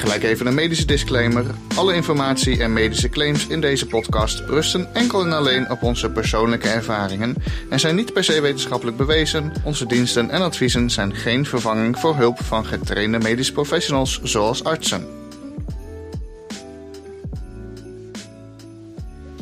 [0.00, 1.44] Gelijk even een medische disclaimer.
[1.76, 6.68] Alle informatie en medische claims in deze podcast rusten enkel en alleen op onze persoonlijke
[6.68, 7.34] ervaringen
[7.70, 9.52] en zijn niet per se wetenschappelijk bewezen.
[9.64, 15.06] Onze diensten en adviezen zijn geen vervanging voor hulp van getrainde medische professionals zoals artsen.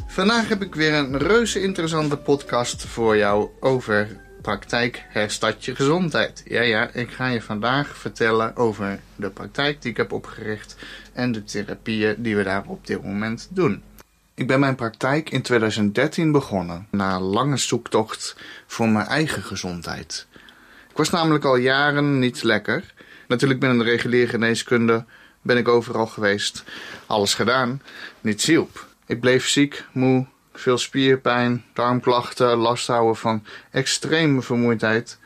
[0.07, 4.09] Vandaag heb ik weer een reuze interessante podcast voor jou over
[4.49, 6.43] praktijk Herstart Je Gezondheid.
[6.47, 10.77] Ja, ja, ik ga je vandaag vertellen over de praktijk die ik heb opgericht
[11.13, 13.83] en de therapieën die we daar op dit moment doen.
[14.35, 20.27] Ik ben mijn praktijk in 2013 begonnen, na een lange zoektocht voor mijn eigen gezondheid.
[20.91, 22.95] Ik was namelijk al jaren niet lekker.
[23.27, 25.05] Natuurlijk binnen de reguliere geneeskunde
[25.43, 26.65] ben ik overal geweest.
[27.07, 27.83] Alles gedaan,
[28.21, 28.87] niets hielp.
[29.07, 30.27] Ik bleef ziek, moe,
[30.59, 35.19] veel spierpijn, darmklachten, last houden van extreme vermoeidheid.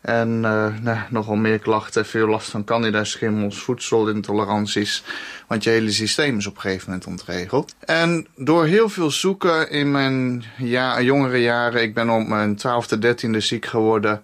[0.00, 5.04] En uh, nou, nogal meer klachten, veel last van candida schimmels, voedselintoleranties.
[5.46, 7.74] Want je hele systeem is op een gegeven moment ontregeld.
[7.78, 12.98] En door heel veel zoeken in mijn ja, jongere jaren, ik ben op mijn 12e,
[12.98, 14.22] 13e ziek geworden.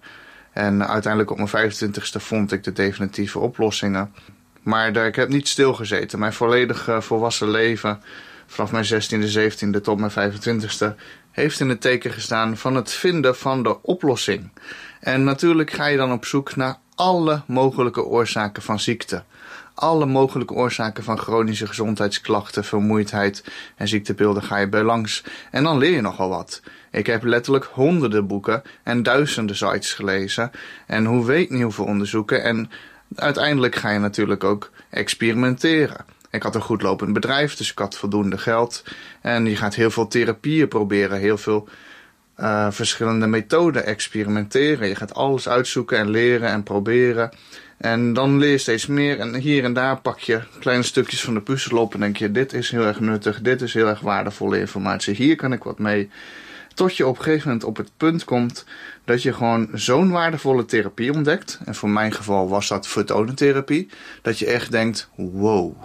[0.53, 4.13] En uiteindelijk op mijn 25e vond ik de definitieve oplossingen.
[4.61, 6.19] Maar ik heb niet stilgezeten.
[6.19, 8.01] Mijn volledige volwassen leven
[8.47, 10.95] vanaf mijn 16e, 17e tot mijn 25e,
[11.31, 14.51] heeft in het teken gestaan van het vinden van de oplossing.
[14.99, 19.23] En natuurlijk ga je dan op zoek naar alle mogelijke oorzaken van ziekte.
[19.73, 23.43] Alle mogelijke oorzaken van chronische gezondheidsklachten, vermoeidheid
[23.75, 25.23] en ziektebeelden ga je bij langs.
[25.51, 26.61] En dan leer je nogal wat.
[26.91, 30.51] Ik heb letterlijk honderden boeken en duizenden sites gelezen.
[30.87, 32.43] En hoe weet niet hoeveel onderzoeken.
[32.43, 32.69] En
[33.15, 36.05] uiteindelijk ga je natuurlijk ook experimenteren.
[36.31, 38.83] Ik had een goed lopend bedrijf, dus ik had voldoende geld.
[39.21, 41.67] En je gaat heel veel therapieën proberen, heel veel
[42.39, 44.87] uh, verschillende methoden experimenteren.
[44.87, 47.31] Je gaat alles uitzoeken en leren en proberen.
[47.77, 49.19] En dan leer je steeds meer.
[49.19, 52.31] En hier en daar pak je kleine stukjes van de puzzel op en denk je:
[52.31, 55.15] dit is heel erg nuttig, dit is heel erg waardevolle informatie.
[55.15, 56.09] Hier kan ik wat mee.
[56.73, 58.65] Tot je op een gegeven moment op het punt komt
[59.05, 61.59] dat je gewoon zo'n waardevolle therapie ontdekt.
[61.65, 63.89] En voor mijn geval was dat fotonentherapie.
[64.21, 65.75] Dat je echt denkt: wow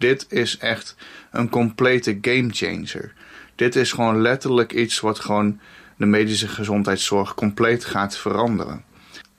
[0.00, 0.96] dit is echt
[1.30, 3.12] een complete gamechanger.
[3.54, 5.60] Dit is gewoon letterlijk iets wat gewoon
[5.96, 8.84] de medische gezondheidszorg compleet gaat veranderen.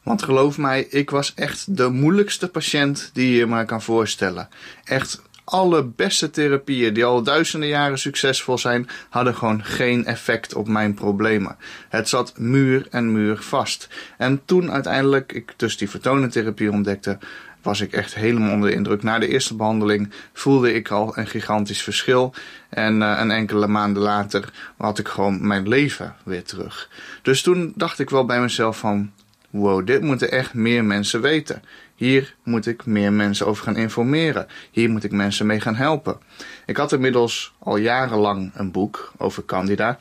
[0.04, 4.50] Want geloof mij, ik was echt de moeilijkste patiënt die je maar kan voorstellen.
[4.84, 10.68] Echt alle beste therapieën die al duizenden jaren succesvol zijn, hadden gewoon geen effect op
[10.68, 11.58] mijn problemen.
[11.90, 13.90] Het zat muur en muur vast.
[14.18, 17.18] En toen uiteindelijk ik dus die vertonentherapie ontdekte,
[17.62, 19.04] was ik echt helemaal onder de indruk.
[19.04, 22.34] Na de eerste behandeling voelde ik al een gigantisch verschil.
[22.70, 26.90] En uh, een enkele maanden later had ik gewoon mijn leven weer terug.
[27.22, 29.12] Dus toen dacht ik wel bij mezelf van...
[29.50, 31.64] Wow, dit moeten echt meer mensen weten.
[31.96, 34.48] Hier moet ik meer mensen over gaan informeren.
[34.72, 36.20] Hier moet ik mensen mee gaan helpen.
[36.66, 39.98] Ik had inmiddels al jarenlang een boek over Candida.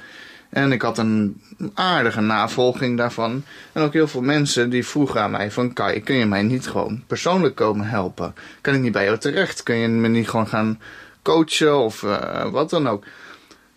[0.51, 1.43] En ik had een
[1.75, 3.45] aardige navolging daarvan.
[3.73, 5.73] En ook heel veel mensen die vroegen aan mij van...
[5.73, 8.35] Kai, kun je mij niet gewoon persoonlijk komen helpen?
[8.61, 9.63] Kan ik niet bij jou terecht?
[9.63, 10.81] Kun je me niet gewoon gaan
[11.23, 13.05] coachen of uh, wat dan ook?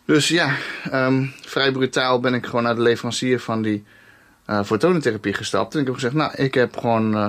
[0.06, 0.56] Dus ja,
[0.94, 3.84] um, vrij brutaal ben ik gewoon naar de leverancier van die
[4.48, 5.74] uh, fotonentherapie gestapt.
[5.74, 7.28] En ik heb gezegd, nou, ik heb gewoon, uh,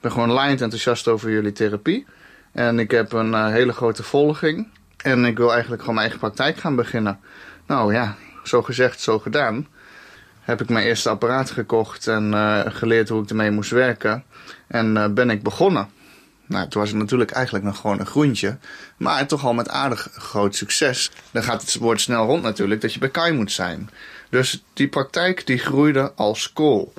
[0.00, 2.06] ben gewoon lijnd enthousiast over jullie therapie.
[2.52, 4.68] En ik heb een hele grote volging.
[4.96, 7.20] En ik wil eigenlijk gewoon mijn eigen praktijk gaan beginnen.
[7.66, 9.68] Nou ja, zo gezegd, zo gedaan.
[10.40, 14.24] Heb ik mijn eerste apparaat gekocht en uh, geleerd hoe ik ermee moest werken.
[14.66, 15.88] En uh, ben ik begonnen.
[16.46, 18.58] Nou, toen was ik natuurlijk eigenlijk nog gewoon een groentje.
[18.96, 21.10] Maar toch al met aardig groot succes.
[21.30, 23.90] Dan gaat het woord snel rond natuurlijk dat je bij Kai moet zijn.
[24.30, 26.92] Dus die praktijk die groeide als kool.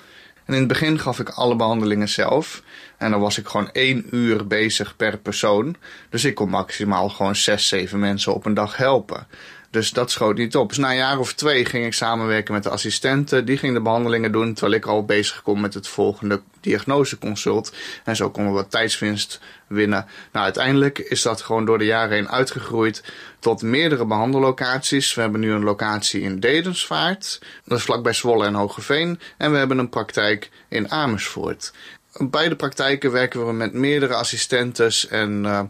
[0.45, 2.63] En in het begin gaf ik alle behandelingen zelf.
[2.97, 5.75] En dan was ik gewoon één uur bezig per persoon.
[6.09, 9.27] Dus ik kon maximaal gewoon zes, zeven mensen op een dag helpen.
[9.73, 10.69] Dus dat schoot niet op.
[10.69, 13.45] Dus na een jaar of twee ging ik samenwerken met de assistenten.
[13.45, 17.73] Die ging de behandelingen doen, terwijl ik al bezig kon met het volgende diagnoseconsult.
[18.03, 20.05] En zo konden we wat tijdswinst winnen.
[20.31, 23.03] Nou, uiteindelijk is dat gewoon door de jaren heen uitgegroeid
[23.39, 25.13] tot meerdere behandellocaties.
[25.13, 29.19] We hebben nu een locatie in Dedensvaart, dat is vlakbij Zwolle en Hogeveen.
[29.37, 31.73] En we hebben een praktijk in Amersfoort.
[32.17, 35.61] beide praktijken werken we met meerdere assistentes en uh,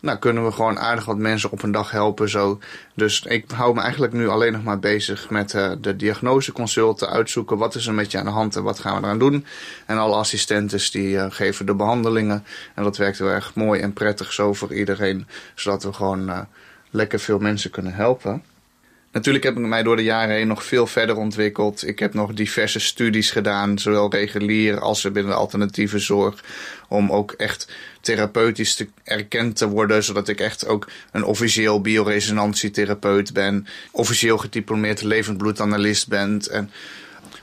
[0.00, 2.28] nou, kunnen we gewoon aardig wat mensen op een dag helpen.
[2.28, 2.58] Zo.
[2.94, 7.58] Dus ik hou me eigenlijk nu alleen nog maar bezig met uh, de diagnoseconsulten, uitzoeken
[7.58, 9.46] wat is er met je aan de hand en wat gaan we eraan doen.
[9.86, 12.44] En alle assistentes die uh, geven de behandelingen.
[12.74, 16.46] En dat werkt heel erg mooi en prettig zo voor iedereen, zodat we gewoon
[16.90, 18.42] lekker veel mensen kunnen helpen.
[19.12, 21.86] Natuurlijk heb ik mij door de jaren heen nog veel verder ontwikkeld.
[21.86, 26.44] Ik heb nog diverse studies gedaan, zowel regulier als binnen de alternatieve zorg.
[26.90, 27.68] Om ook echt
[28.00, 33.66] therapeutisch te erkend te worden, zodat ik echt ook een officieel bioresonantietherapeut ben.
[33.90, 36.40] Officieel gediplomeerd levendbloedanalist ben.
[36.50, 36.70] En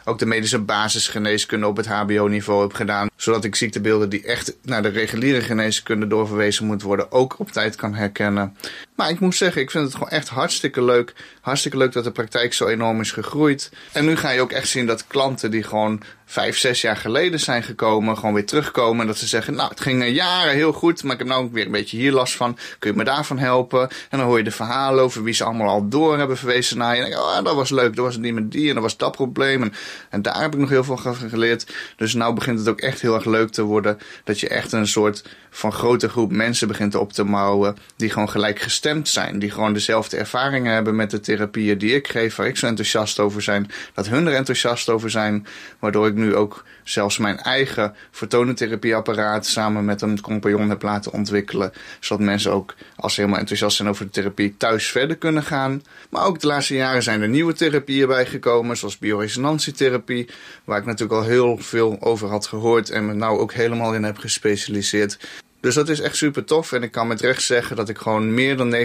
[0.06, 3.10] ook de medische basisgeneeskunde op het HBO-niveau heb gedaan.
[3.18, 7.76] Zodat ik ziektebeelden die echt naar de reguliere geneeskunde doorverwezen moeten worden, ook op tijd
[7.76, 8.58] kan herkennen.
[8.96, 11.14] Maar ik moet zeggen, ik vind het gewoon echt hartstikke leuk.
[11.42, 13.72] Hartstikke leuk dat de praktijk zo enorm is gegroeid.
[13.92, 17.40] En nu ga je ook echt zien dat klanten die gewoon vijf, zes jaar geleden
[17.40, 19.02] zijn gekomen, gewoon weer terugkomen.
[19.02, 21.66] En dat ze zeggen, nou, het ging jaren heel goed, maar ik heb nou weer
[21.66, 22.58] een beetje hier last van.
[22.80, 23.82] Kun je me daarvan helpen?
[24.10, 26.96] En dan hoor je de verhalen over wie ze allemaal al door hebben verwezen naar
[26.96, 27.04] je.
[27.04, 29.12] En denk, oh, dat was leuk, dat was niet met die en dat was dat
[29.12, 29.62] probleem.
[29.62, 29.74] En,
[30.10, 31.74] en daar heb ik nog heel veel van geleerd.
[31.96, 34.88] Dus nou begint het ook echt heel erg leuk te worden dat je echt een
[34.88, 39.40] soort van grote groep mensen begint op te mouwen die gewoon gelijk gestemd zijn.
[39.40, 43.20] Die gewoon dezelfde ervaringen hebben met de therapieën die ik geef, waar ik zo enthousiast
[43.20, 43.72] over zijn.
[43.94, 45.48] Dat hun er enthousiast over zijn,
[45.80, 51.72] waardoor ik nu ook zelfs mijn eigen fotonentherapieapparaat samen met een compagnon heb laten ontwikkelen.
[52.00, 55.84] Zodat mensen ook, als ze helemaal enthousiast zijn over de therapie, thuis verder kunnen gaan.
[56.10, 60.30] Maar ook de laatste jaren zijn er nieuwe therapieën bijgekomen, zoals bioresonantietherapie,
[60.64, 64.04] waar ik natuurlijk al heel veel over had gehoord en me nou ook helemaal in
[64.04, 65.18] heb gespecialiseerd.
[65.60, 66.72] Dus dat is echt super tof.
[66.72, 68.78] En ik kan met recht zeggen dat ik gewoon meer dan 90%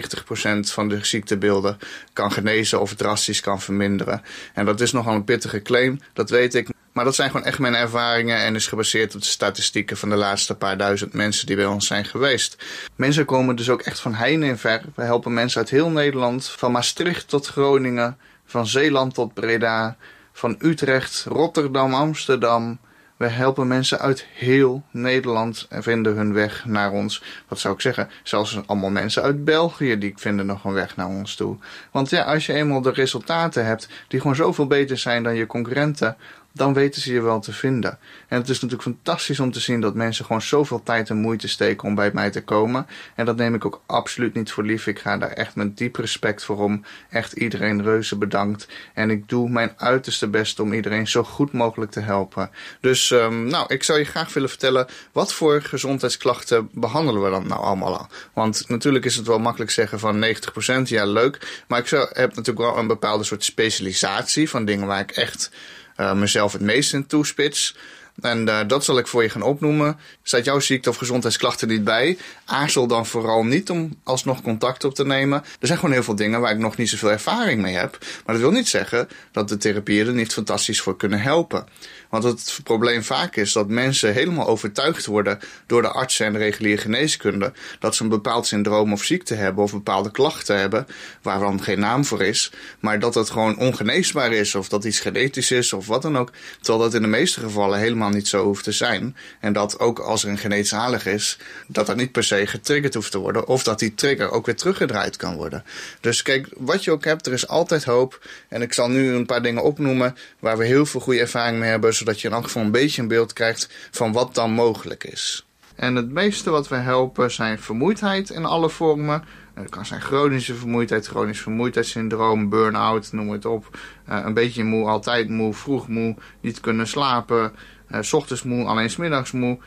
[0.60, 1.78] van de ziektebeelden
[2.12, 4.22] kan genezen of drastisch kan verminderen.
[4.54, 6.68] En dat is nogal een pittige claim, dat weet ik.
[6.92, 10.16] Maar dat zijn gewoon echt mijn ervaringen en is gebaseerd op de statistieken van de
[10.16, 12.56] laatste paar duizend mensen die bij ons zijn geweest.
[12.96, 14.82] Mensen komen dus ook echt van heine en ver.
[14.94, 19.96] We helpen mensen uit heel Nederland, van Maastricht tot Groningen, van Zeeland tot Breda,
[20.32, 22.78] van Utrecht, Rotterdam, Amsterdam.
[23.16, 27.22] We helpen mensen uit heel Nederland en vinden hun weg naar ons.
[27.48, 28.10] Wat zou ik zeggen?
[28.22, 31.56] Zelfs allemaal mensen uit België die vinden nog een weg naar ons toe.
[31.90, 35.46] Want ja, als je eenmaal de resultaten hebt die gewoon zoveel beter zijn dan je
[35.46, 36.16] concurrenten,
[36.52, 37.98] dan weten ze je wel te vinden.
[38.28, 41.48] En het is natuurlijk fantastisch om te zien dat mensen gewoon zoveel tijd en moeite
[41.48, 42.86] steken om bij mij te komen.
[43.14, 44.86] En dat neem ik ook absoluut niet voor lief.
[44.86, 46.84] Ik ga daar echt met diep respect voor om.
[47.10, 48.68] Echt iedereen reuze bedankt.
[48.94, 52.50] En ik doe mijn uiterste best om iedereen zo goed mogelijk te helpen.
[52.80, 57.46] Dus um, nou, ik zou je graag willen vertellen wat voor gezondheidsklachten behandelen we dan
[57.46, 58.06] nou allemaal al.
[58.32, 61.64] Want natuurlijk is het wel makkelijk zeggen van 90%, ja leuk.
[61.68, 65.50] Maar ik zou, heb natuurlijk wel een bepaalde soort specialisatie van dingen waar ik echt
[65.96, 67.76] uh, mezelf het meest in toespits.
[68.20, 69.98] En uh, dat zal ik voor je gaan opnoemen.
[70.22, 72.18] Staat jouw ziekte of gezondheidsklachten niet bij?
[72.44, 75.42] Aarzel dan vooral niet om alsnog contact op te nemen.
[75.60, 77.98] Er zijn gewoon heel veel dingen waar ik nog niet zoveel ervaring mee heb.
[78.00, 81.66] Maar dat wil niet zeggen dat de therapieën er niet fantastisch voor kunnen helpen.
[82.12, 86.38] Want het probleem vaak is dat mensen helemaal overtuigd worden door de artsen en de
[86.38, 90.86] reguliere geneeskunde dat ze een bepaald syndroom of ziekte hebben of bepaalde klachten hebben
[91.22, 95.50] waarvan geen naam voor is, maar dat het gewoon ongeneesbaar is of dat iets genetisch
[95.50, 96.32] is of wat dan ook.
[96.60, 99.16] Terwijl dat in de meeste gevallen helemaal niet zo hoeft te zijn.
[99.40, 103.10] En dat ook als er een genetisch is, dat dat niet per se getriggerd hoeft
[103.10, 105.64] te worden of dat die trigger ook weer teruggedraaid kan worden.
[106.00, 108.26] Dus kijk, wat je ook hebt, er is altijd hoop.
[108.48, 111.70] En ik zal nu een paar dingen opnoemen waar we heel veel goede ervaring mee
[111.70, 115.04] hebben zodat je in elk geval een beetje een beeld krijgt van wat dan mogelijk
[115.04, 115.46] is.
[115.74, 119.24] En het meeste wat we helpen zijn vermoeidheid in alle vormen.
[119.54, 123.78] Het kan zijn chronische vermoeidheid, chronisch vermoeidheidssyndroom, burn-out, noem het op.
[124.08, 127.52] Uh, een beetje moe, altijd moe, vroeg moe, niet kunnen slapen,
[127.90, 129.58] uh, ochtends moe, alleen s middags moe.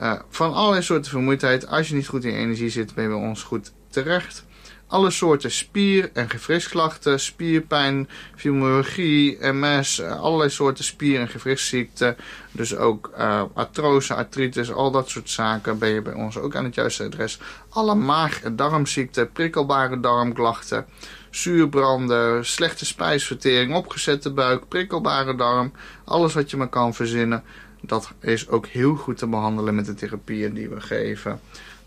[0.00, 1.66] Uh, van allerlei soorten vermoeidheid.
[1.66, 4.44] Als je niet goed in energie zit, ben je bij ons goed terecht
[4.90, 12.16] alle soorten spier- en gewrichtsklachten, spierpijn, fibromyalgie, MS, allerlei soorten spier- en gewrichtsziekten.
[12.52, 16.64] Dus ook uh, artrose, artritis, al dat soort zaken ben je bij ons ook aan
[16.64, 17.40] het juiste adres.
[17.68, 20.86] Alle maag- en darmziekten, prikkelbare darmklachten,
[21.30, 25.72] zuurbranden, slechte spijsvertering, opgezette buik, prikkelbare darm.
[26.04, 27.42] Alles wat je maar kan verzinnen,
[27.80, 31.40] dat is ook heel goed te behandelen met de therapieën die we geven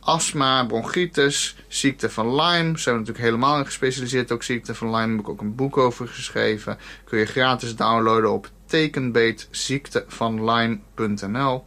[0.05, 2.77] astma, bronchitis, ziekte van Lyme.
[2.77, 4.31] Zijn natuurlijk helemaal gespecialiseerd.
[4.31, 6.77] Ook ziekte van Lyme heb ik ook een boek over geschreven.
[7.03, 11.65] Kun je gratis downloaden op tekenbeetziektevonlyme.nl.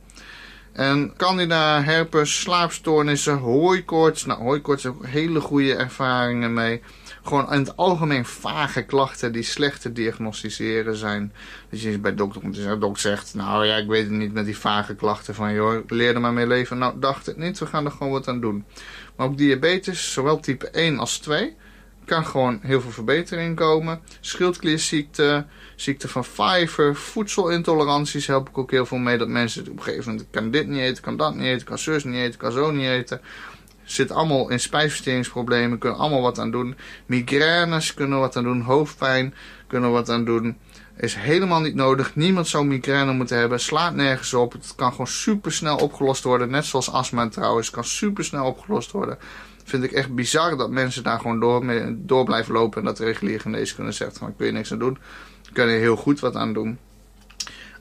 [0.72, 4.24] En candida, herpes, slaapstoornissen, hooikoorts.
[4.24, 6.82] Nou, hooikoorts heb ik hele goede ervaringen mee.
[7.26, 11.32] Gewoon in het algemeen vage klachten die slecht te diagnosticeren zijn.
[11.70, 14.44] Dus je bij dokter komt zeggen, dokter zegt, nou ja, ik weet het niet met
[14.44, 16.78] die vage klachten van, joh, leer er maar mee leven.
[16.78, 18.64] Nou, dacht het niet, we gaan er gewoon wat aan doen.
[19.16, 21.56] Maar ook diabetes, zowel type 1 als 2,
[22.04, 24.00] kan gewoon heel veel verbetering komen.
[24.20, 29.18] Schildklierziekte, ziekte van Pfeiffer, voedselintoleranties help ik ook heel veel mee.
[29.18, 31.78] Dat mensen op een gegeven moment kan dit niet eten, kan dat niet eten, kan
[31.78, 33.20] zus niet eten, kan zo niet eten.
[33.86, 36.76] Zit allemaal in spijsverteringsproblemen, kunnen allemaal wat aan doen.
[37.06, 39.34] Migraines kunnen wat aan doen, hoofdpijn
[39.66, 40.56] kunnen wat aan doen.
[40.96, 42.14] Is helemaal niet nodig.
[42.14, 43.60] Niemand zou migraine moeten hebben.
[43.60, 44.52] Slaat nergens op.
[44.52, 46.50] Het kan gewoon super snel opgelost worden.
[46.50, 47.70] Net zoals astma trouwens.
[47.70, 49.18] kan super snel opgelost worden
[49.68, 52.78] vind ik echt bizar dat mensen daar gewoon door, mee, door blijven lopen.
[52.78, 54.98] En dat reguliere geneeskunde zegt van ik wil niks aan doen.
[55.52, 56.78] Kun je heel goed wat aan doen.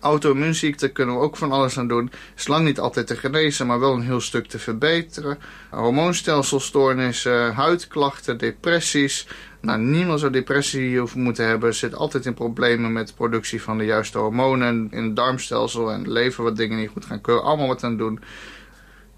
[0.05, 2.11] Auto-immuunziekten kunnen we ook van alles aan doen.
[2.35, 5.37] Is lang niet altijd te genezen, maar wel een heel stuk te verbeteren.
[5.69, 9.27] Hormoonstelselstoornissen, huidklachten, depressies.
[9.61, 11.75] Nou, niemand zou depressie hoeven moeten hebben.
[11.75, 14.87] Zit altijd in problemen met de productie van de juiste hormonen.
[14.91, 17.21] In het darmstelsel en het lever wat dingen niet goed gaan.
[17.21, 18.19] Kunnen allemaal wat aan doen.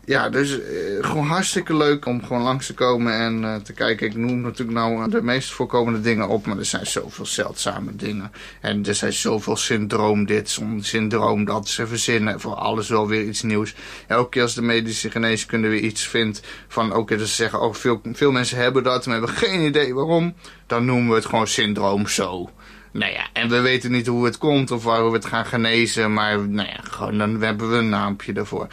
[0.07, 0.67] Ja, dus eh,
[1.01, 4.07] gewoon hartstikke leuk om gewoon langs te komen en uh, te kijken.
[4.07, 8.31] Ik noem natuurlijk nou de meest voorkomende dingen op, maar er zijn zoveel zeldzame dingen.
[8.61, 11.67] En er zijn zoveel syndroom dit, syndroom dat.
[11.67, 13.75] Ze verzinnen voor alles wel weer iets nieuws.
[14.07, 17.61] Elke keer als de medische geneeskunde weer iets vindt van, oké, okay, dus ze zeggen,
[17.61, 20.35] oh, veel, veel mensen hebben dat, maar hebben geen idee waarom.
[20.67, 22.49] Dan noemen we het gewoon syndroom zo.
[22.91, 26.13] Nou ja, en we weten niet hoe het komt of waar we het gaan genezen,
[26.13, 28.67] maar nou ja, gewoon dan hebben we een naampje ervoor.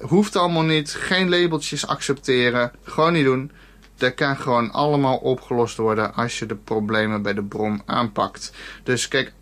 [0.00, 0.90] Hoeft allemaal niet.
[0.90, 2.72] Geen labeltjes accepteren.
[2.82, 3.50] Gewoon niet doen.
[3.96, 8.52] Dat kan gewoon allemaal opgelost worden als je de problemen bij de bron aanpakt.
[8.82, 9.32] Dus kijk,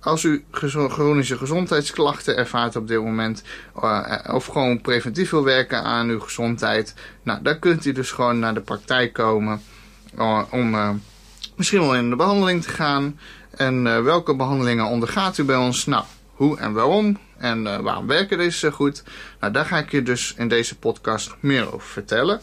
[0.00, 3.42] als u chronische gezondheidsklachten ervaart op dit moment,
[3.82, 8.38] uh, of gewoon preventief wil werken aan uw gezondheid, nou, dan kunt u dus gewoon
[8.38, 9.62] naar de praktijk komen
[10.18, 11.00] uh, om
[11.56, 13.18] misschien wel in de behandeling te gaan.
[13.50, 15.86] En welke behandelingen ondergaat u bij ons?
[15.86, 16.04] Nou,
[16.34, 17.18] hoe en waarom?
[17.38, 19.02] En uh, waarom werken deze zo goed?
[19.40, 22.40] Nou, daar ga ik je dus in deze podcast meer over vertellen.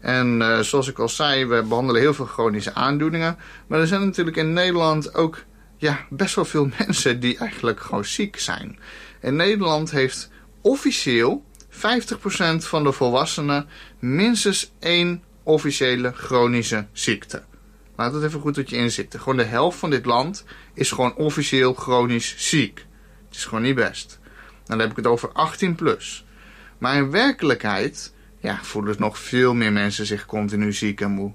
[0.00, 3.36] En uh, zoals ik al zei, we behandelen heel veel chronische aandoeningen.
[3.66, 5.44] Maar er zijn natuurlijk in Nederland ook
[5.76, 8.78] ja, best wel veel mensen die eigenlijk gewoon ziek zijn.
[9.20, 10.30] In Nederland heeft
[10.60, 11.74] officieel 50%
[12.58, 13.68] van de volwassenen
[13.98, 17.42] minstens één officiële chronische ziekte.
[17.96, 19.20] Laat het even goed tot je inzitten.
[19.20, 20.44] Gewoon de helft van dit land
[20.74, 22.86] is gewoon officieel chronisch ziek.
[23.28, 24.20] Het is gewoon niet best.
[24.78, 26.24] Dan heb ik het over 18 plus.
[26.78, 31.32] Maar in werkelijkheid ja, voelen nog veel meer mensen zich continu ziek en moe.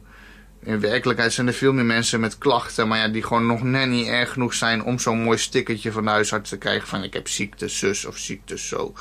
[0.64, 3.88] In werkelijkheid zijn er veel meer mensen met klachten, maar ja, die gewoon nog net
[3.88, 7.14] niet erg genoeg zijn om zo'n mooi stickertje van de huisarts te krijgen van ik
[7.14, 8.94] heb ziekte zus of ziekte zo.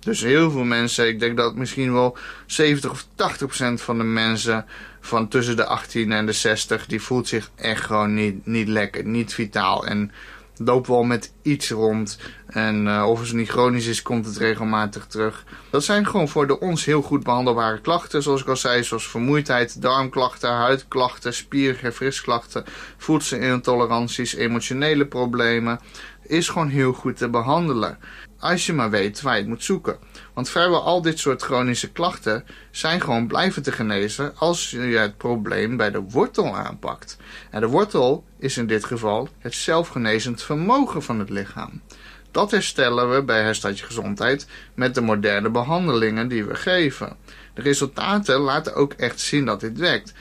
[0.00, 2.16] Dus heel veel mensen, ik denk dat misschien wel
[2.46, 4.66] 70 of 80 procent van de mensen
[5.00, 9.04] van tussen de 18 en de 60, die voelt zich echt gewoon niet, niet lekker,
[9.04, 9.86] niet vitaal.
[9.86, 10.12] En
[10.58, 12.18] loopt wel met iets rond.
[12.46, 15.44] En uh, of het niet chronisch is, komt het regelmatig terug.
[15.70, 18.22] Dat zijn gewoon voor de ons heel goed behandelbare klachten.
[18.22, 22.64] Zoals ik al zei, zoals vermoeidheid, darmklachten, huidklachten, spiergefrisklachten,
[22.96, 25.80] voedselintoleranties, emotionele problemen.
[26.22, 27.98] Is gewoon heel goed te behandelen.
[28.38, 29.98] Als je maar weet waar je het moet zoeken.
[30.38, 35.16] Want vrijwel al dit soort chronische klachten zijn gewoon blijven te genezen als je het
[35.16, 37.16] probleem bij de wortel aanpakt.
[37.50, 41.82] En de wortel is in dit geval het zelfgenezend vermogen van het lichaam.
[42.30, 47.16] Dat herstellen we bij Herstadje Gezondheid met de moderne behandelingen die we geven.
[47.54, 50.12] De resultaten laten ook echt zien dat dit werkt.
[50.12, 50.16] 92,8%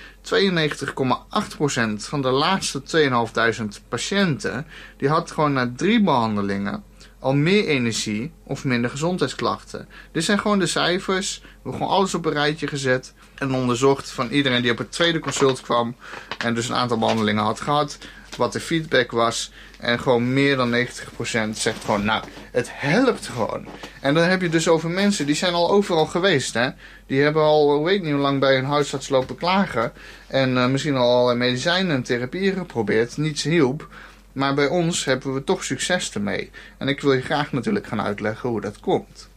[1.96, 6.84] van de laatste 2500 patiënten die had gewoon na drie behandelingen
[7.28, 9.88] al meer energie of minder gezondheidsklachten.
[10.12, 11.40] Dit zijn gewoon de cijfers.
[11.42, 14.92] We hebben gewoon alles op een rijtje gezet en onderzocht van iedereen die op het
[14.92, 15.96] tweede consult kwam
[16.38, 17.98] en dus een aantal behandelingen had gehad,
[18.38, 19.52] wat de feedback was.
[19.80, 23.68] En gewoon meer dan 90% zegt gewoon, nou, het helpt gewoon.
[24.02, 26.70] En dan heb je dus over mensen, die zijn al overal geweest, hè.
[27.08, 29.94] Die hebben al, weet niet hoe lang bij hun huisarts lopen klagen.
[30.28, 33.18] En uh, misschien al medicijnen en therapieën geprobeerd.
[33.18, 33.88] Niets hielp.
[34.38, 36.52] Maar bij ons hebben we toch succes ermee.
[36.78, 39.30] En ik wil je graag natuurlijk gaan uitleggen hoe dat komt.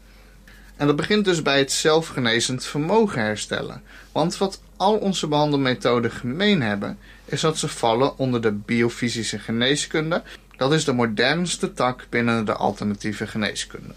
[0.76, 3.82] En dat begint dus bij het zelfgenezend vermogen herstellen.
[4.12, 10.22] Want wat al onze behandelmethoden gemeen hebben, is dat ze vallen onder de biofysische geneeskunde.
[10.56, 13.92] Dat is de modernste tak binnen de alternatieve geneeskunde.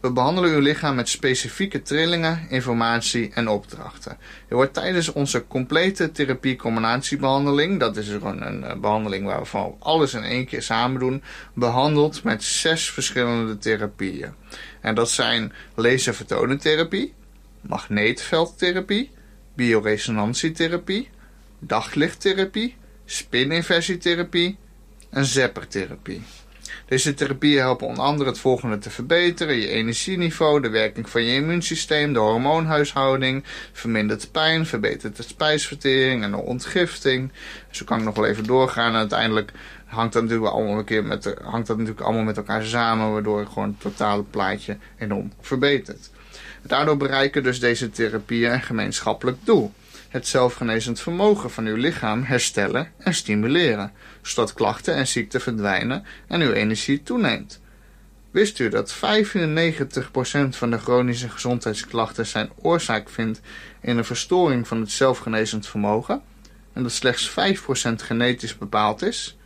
[0.00, 4.18] We behandelen uw lichaam met specifieke trillingen, informatie en opdrachten.
[4.48, 9.76] Je wordt tijdens onze complete therapie-combinatiebehandeling, dat is gewoon een eh, behandeling waar we van
[9.78, 11.22] alles in één keer samen doen,
[11.54, 14.34] behandeld met zes verschillende therapieën.
[14.80, 17.14] En dat zijn laservertonentherapie,
[17.60, 19.10] magneetveldtherapie,
[19.54, 21.08] bioresonantietherapie,
[21.58, 24.58] daglichttherapie, spininversietherapie
[25.10, 26.22] en zeppertherapie.
[26.86, 31.34] Deze therapieën helpen onder andere het volgende te verbeteren: je energieniveau, de werking van je
[31.34, 37.32] immuunsysteem, de hormoonhuishouding, vermindert pijn, verbetert de spijsvertering en de ontgifting.
[37.70, 38.92] Zo kan ik nog wel even doorgaan.
[38.92, 39.52] En uiteindelijk
[39.84, 43.46] hangt dat natuurlijk allemaal een keer met, hangt dat natuurlijk allemaal met elkaar samen, waardoor
[43.46, 46.10] gewoon het totale plaatje enorm verbetert.
[46.62, 49.72] Daardoor bereiken dus deze therapieën een gemeenschappelijk doel
[50.10, 56.40] het zelfgenezend vermogen van uw lichaam herstellen en stimuleren, zodat klachten en ziekten verdwijnen en
[56.40, 57.60] uw energie toeneemt.
[58.30, 58.98] Wist u dat 95%
[60.50, 63.40] van de chronische gezondheidsklachten zijn oorzaak vindt
[63.80, 66.22] in een verstoring van het zelfgenezend vermogen
[66.72, 67.32] en dat slechts 5%
[67.96, 69.38] genetisch bepaald is?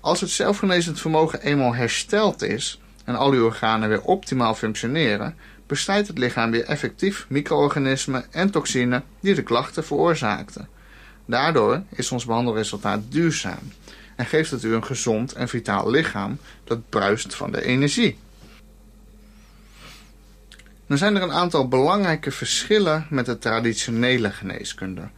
[0.00, 5.36] Als het zelfgenezend vermogen eenmaal hersteld is en al uw organen weer optimaal functioneren,
[5.66, 10.68] bestrijdt het lichaam weer effectief micro-organismen en toxine die de klachten veroorzaakten.
[11.24, 13.72] Daardoor is ons behandelresultaat duurzaam
[14.16, 18.18] en geeft het u een gezond en vitaal lichaam dat bruist van de energie.
[20.86, 25.08] Dan zijn er een aantal belangrijke verschillen met de traditionele geneeskunde.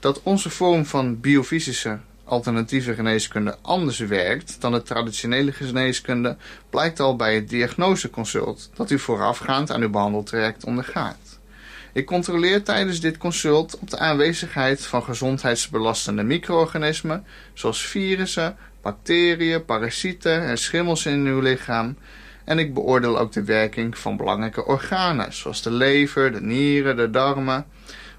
[0.00, 6.36] Dat onze vorm van biofysische alternatieve geneeskunde anders werkt dan de traditionele geneeskunde,
[6.70, 11.38] blijkt al bij het diagnoseconsult dat u voorafgaand aan uw behandeltraject ondergaat.
[11.92, 20.42] Ik controleer tijdens dit consult op de aanwezigheid van gezondheidsbelastende micro-organismen, zoals virussen, bacteriën, parasieten
[20.42, 21.96] en schimmels in uw lichaam.
[22.44, 27.10] En ik beoordeel ook de werking van belangrijke organen, zoals de lever, de nieren, de
[27.10, 27.66] darmen.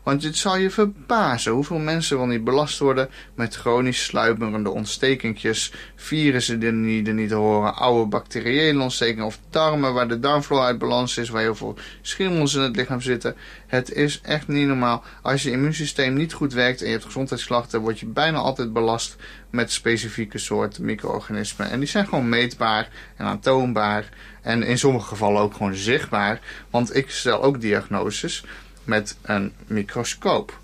[0.08, 5.74] Want het zal je verbazen hoeveel mensen wel niet belast worden met chronisch sluimerende ontstekingjes,
[5.96, 11.18] virussen die niet, niet horen, oude bacteriële ontstekingen of darmen waar de darmflora uit balans
[11.18, 13.36] is, waar heel veel schimmels in het lichaam zitten.
[13.68, 15.04] Het is echt niet normaal.
[15.22, 19.16] Als je immuunsysteem niet goed werkt en je hebt gezondheidsklachten, word je bijna altijd belast
[19.50, 21.70] met specifieke soorten micro-organismen.
[21.70, 24.10] En die zijn gewoon meetbaar en aantoonbaar.
[24.42, 26.40] En in sommige gevallen ook gewoon zichtbaar.
[26.70, 28.44] Want ik stel ook diagnoses
[28.88, 30.60] met een microscoop.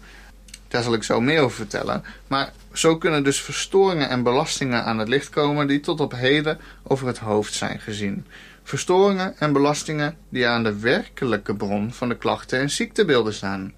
[0.67, 2.03] Daar zal ik zo meer over vertellen.
[2.27, 6.59] Maar zo kunnen dus verstoringen en belastingen aan het licht komen die tot op heden
[6.83, 8.25] over het hoofd zijn gezien.
[8.63, 13.73] Verstoringen en belastingen die aan de werkelijke bron van de klachten en ziektebeelden staan.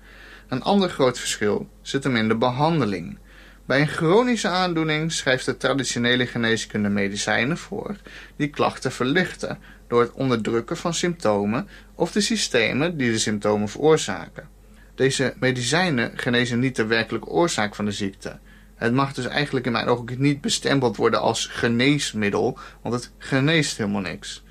[0.47, 3.17] Een ander groot verschil zit hem in de behandeling.
[3.65, 7.95] Bij een chronische aandoening schrijft de traditionele geneeskunde medicijnen voor
[8.35, 14.49] die klachten verlichten door het onderdrukken van symptomen of de systemen die de symptomen veroorzaken.
[14.95, 18.39] Deze medicijnen genezen niet de werkelijke oorzaak van de ziekte.
[18.75, 23.77] Het mag dus eigenlijk in mijn ogen niet bestempeld worden als geneesmiddel, want het geneest
[23.77, 24.43] helemaal niks.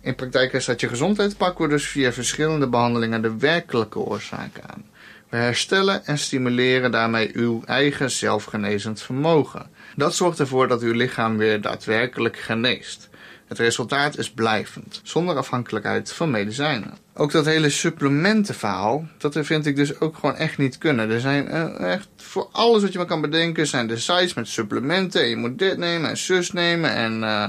[0.00, 4.60] In praktijk is dat je gezondheid pakken we dus via verschillende behandelingen de werkelijke oorzaak
[4.66, 4.84] aan.
[5.28, 9.70] We herstellen en stimuleren daarmee uw eigen zelfgenezend vermogen.
[9.96, 13.09] Dat zorgt ervoor dat uw lichaam weer daadwerkelijk geneest.
[13.50, 16.94] Het resultaat is blijvend, zonder afhankelijkheid van medicijnen.
[17.14, 21.10] Ook dat hele supplementenverhaal, dat vind ik dus ook gewoon echt niet kunnen.
[21.10, 24.48] Er zijn uh, echt voor alles wat je maar kan bedenken, zijn de sites met
[24.48, 25.22] supplementen.
[25.22, 27.46] En je moet dit nemen en zus nemen en uh,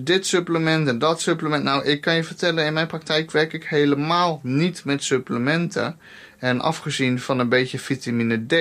[0.00, 1.64] dit supplement en dat supplement.
[1.64, 5.98] Nou, ik kan je vertellen, in mijn praktijk werk ik helemaal niet met supplementen.
[6.38, 8.52] En afgezien van een beetje vitamine D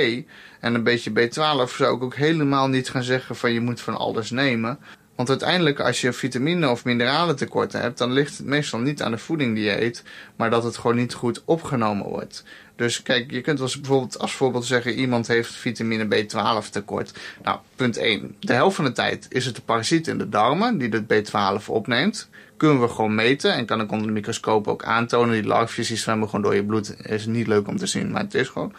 [0.60, 3.98] en een beetje B12 zou ik ook helemaal niet gaan zeggen van je moet van
[3.98, 4.80] alles nemen.
[5.22, 9.12] Want uiteindelijk, als je vitamine of mineralen tekorten hebt, dan ligt het meestal niet aan
[9.12, 10.04] de voeding die je eet,
[10.36, 12.44] maar dat het gewoon niet goed opgenomen wordt.
[12.76, 17.14] Dus kijk, je kunt als bijvoorbeeld als voorbeeld zeggen: iemand heeft vitamine B12 tekort.
[17.44, 18.36] Nou, punt 1.
[18.40, 21.66] De helft van de tijd is het de parasiet in de darmen die de B12
[21.66, 22.30] opneemt.
[22.58, 25.34] Kunnen we gewoon meten en kan ik onder de microscoop ook aantonen.
[25.34, 26.96] Die larfjes zwemmen gewoon door je bloed.
[27.02, 28.74] Is niet leuk om te zien, maar het is gewoon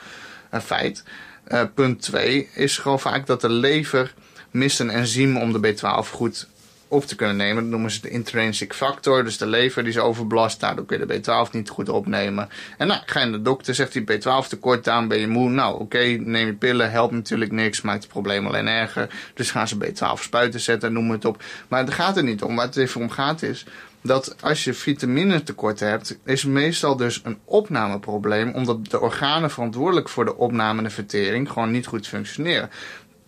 [0.51, 1.05] een feit.
[1.49, 4.15] Uh, punt 2 is gewoon vaak dat de lever
[4.53, 6.47] mist een enzym om de B12 goed
[6.93, 7.63] op te kunnen nemen.
[7.63, 9.25] Dat noemen ze de intrinsic factor.
[9.25, 10.61] Dus de lever die is overbelast.
[10.61, 12.49] Daardoor kun je de B12 niet goed opnemen.
[12.79, 15.51] En nou, ga je naar de dokter, zegt hij B12 tekort aan, ben je moe.
[15.51, 19.09] Nou, oké, neem je pillen, helpt natuurlijk niks, maakt het probleem alleen erger.
[19.35, 21.43] Dus gaan ze B12 spuiten zetten, noem het op.
[21.69, 22.57] Maar het gaat er niet om.
[22.57, 23.65] Waar het even om gaat is
[24.03, 30.09] dat als je vitamine tekort hebt, is meestal dus een opnameprobleem, omdat de organen verantwoordelijk
[30.09, 32.71] voor de opname en de vertering gewoon niet goed functioneren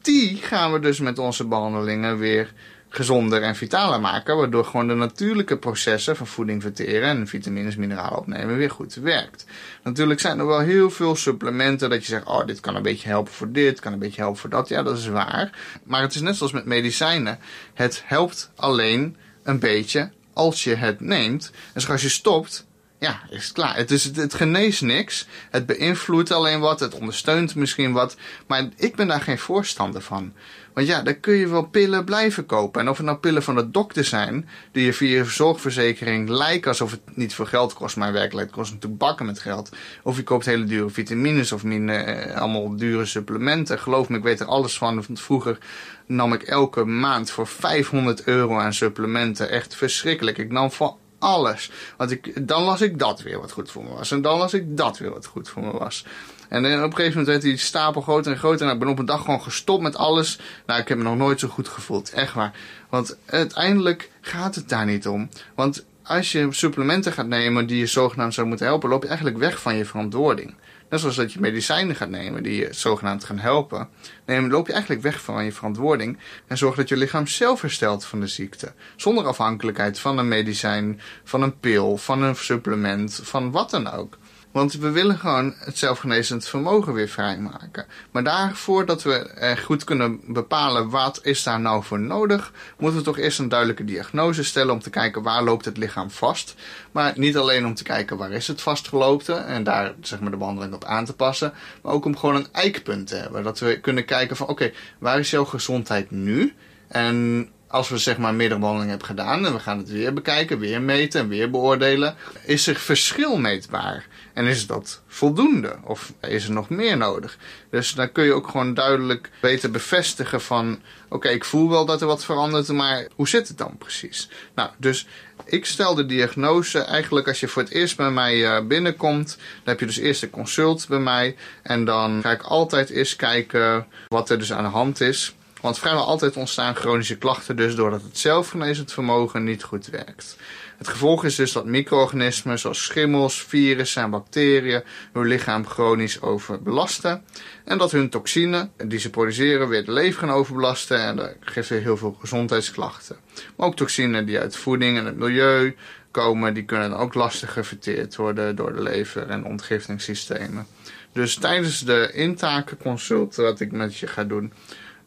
[0.05, 2.53] die gaan we dus met onze behandelingen weer
[2.89, 4.37] gezonder en vitaler maken.
[4.37, 9.47] Waardoor gewoon de natuurlijke processen van voeding verteren en vitamines, mineralen opnemen weer goed werkt.
[9.83, 13.09] Natuurlijk zijn er wel heel veel supplementen dat je zegt, oh dit kan een beetje
[13.09, 14.69] helpen voor dit, kan een beetje helpen voor dat.
[14.69, 15.51] Ja, dat is waar.
[15.85, 17.39] Maar het is net zoals met medicijnen.
[17.75, 21.51] Het helpt alleen een beetje als je het neemt.
[21.73, 22.67] En als je stopt,
[23.05, 23.77] ja, is het klaar.
[23.77, 25.27] Het, is, het, geneest niks.
[25.51, 26.81] Het beïnvloedt alleen wat.
[26.81, 28.17] Het ondersteunt misschien wat.
[28.47, 30.33] Maar ik ben daar geen voorstander van.
[30.75, 32.81] Want ja, dan kun je wel pillen blijven kopen.
[32.81, 36.69] En of het nou pillen van de dokter zijn, die je via je zorgverzekering lijken
[36.69, 39.71] alsof het niet veel geld kost, maar werkelijk kost natuurlijk bakken met geld.
[40.03, 43.79] Of je koopt hele dure vitamines of min, eh, allemaal dure supplementen.
[43.79, 44.95] Geloof me, ik weet er alles van.
[45.07, 45.59] Want vroeger
[46.07, 49.51] nam ik elke maand voor 500 euro aan supplementen.
[49.51, 50.39] Echt verschrikkelijk.
[50.39, 51.71] Ik nam voor alles.
[51.97, 54.11] Want ik, dan las ik dat weer wat goed voor me was.
[54.11, 56.05] En dan las ik dat weer wat goed voor me was.
[56.49, 58.67] En op een gegeven moment werd die stapel groter en groter.
[58.67, 60.39] En ik ben op een dag gewoon gestopt met alles.
[60.67, 62.11] Nou, ik heb me nog nooit zo goed gevoeld.
[62.11, 62.53] Echt waar.
[62.89, 65.29] Want uiteindelijk gaat het daar niet om.
[65.55, 69.39] Want als je supplementen gaat nemen die je zogenaamd zou moeten helpen, loop je eigenlijk
[69.39, 70.55] weg van je verantwoording.
[70.89, 73.89] Net zoals dat je medicijnen gaat nemen die je zogenaamd gaan helpen.
[74.25, 76.19] dan loop je eigenlijk weg van je verantwoording.
[76.47, 78.73] En zorg dat je lichaam zelf herstelt van de ziekte.
[78.97, 84.19] Zonder afhankelijkheid van een medicijn, van een pil, van een supplement, van wat dan ook.
[84.55, 87.87] Want we willen gewoon het zelfgenezend vermogen weer vrijmaken.
[88.11, 93.05] Maar daarvoor dat we goed kunnen bepalen wat is daar nou voor nodig, moeten we
[93.05, 96.55] toch eerst een duidelijke diagnose stellen om te kijken waar loopt het lichaam vast.
[96.93, 100.37] Maar niet alleen om te kijken waar is het vastgelopen en daar zeg maar de
[100.37, 101.53] behandeling op aan te passen.
[101.83, 103.43] Maar ook om gewoon een eikpunt te hebben.
[103.43, 106.55] Dat we kunnen kijken van oké, waar is jouw gezondheid nu?
[106.89, 110.59] En als we zeg maar meerdere behandelingen hebben gedaan en we gaan het weer bekijken,
[110.59, 112.15] weer meten en weer beoordelen,
[112.45, 114.07] is er verschil meetbaar?
[114.35, 115.77] En is dat voldoende?
[115.83, 117.39] Of is er nog meer nodig?
[117.71, 120.81] Dus dan kun je ook gewoon duidelijk weten bevestigen van...
[121.09, 124.29] Oké, ik voel wel dat er wat verandert, maar hoe zit het dan precies?
[124.55, 125.07] Nou, dus
[125.45, 129.29] ik stel de diagnose eigenlijk als je voor het eerst bij mij eh, binnenkomt.
[129.37, 131.37] Dan heb je dus eerst een consult bij mij.
[131.63, 135.35] En dan ga ik altijd eerst kijken wat er dus aan de hand is.
[135.65, 140.37] Want vrijwel altijd ontstaan chronische klachten dus doordat het zelfgenezend vermogen niet goed werkt.
[140.79, 147.25] Het gevolg is dus dat micro-organismen zoals schimmels, virussen en bacteriën hun lichaam chronisch overbelasten.
[147.65, 151.69] En dat hun toxine die ze produceren weer de lever gaan overbelasten en dat geeft
[151.69, 153.17] weer heel veel gezondheidsklachten.
[153.57, 155.77] Maar ook toxine die uit voeding en het milieu
[156.11, 160.67] komen, die kunnen ook lastig verteerd worden door de lever en ontgiftingssystemen.
[161.13, 164.53] Dus tijdens de intakenconsult wat ik met je ga doen,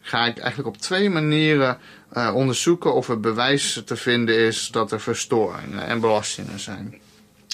[0.07, 1.77] ga ik eigenlijk op twee manieren
[2.13, 6.99] uh, onderzoeken of er bewijs te vinden is dat er verstoringen en belastingen zijn.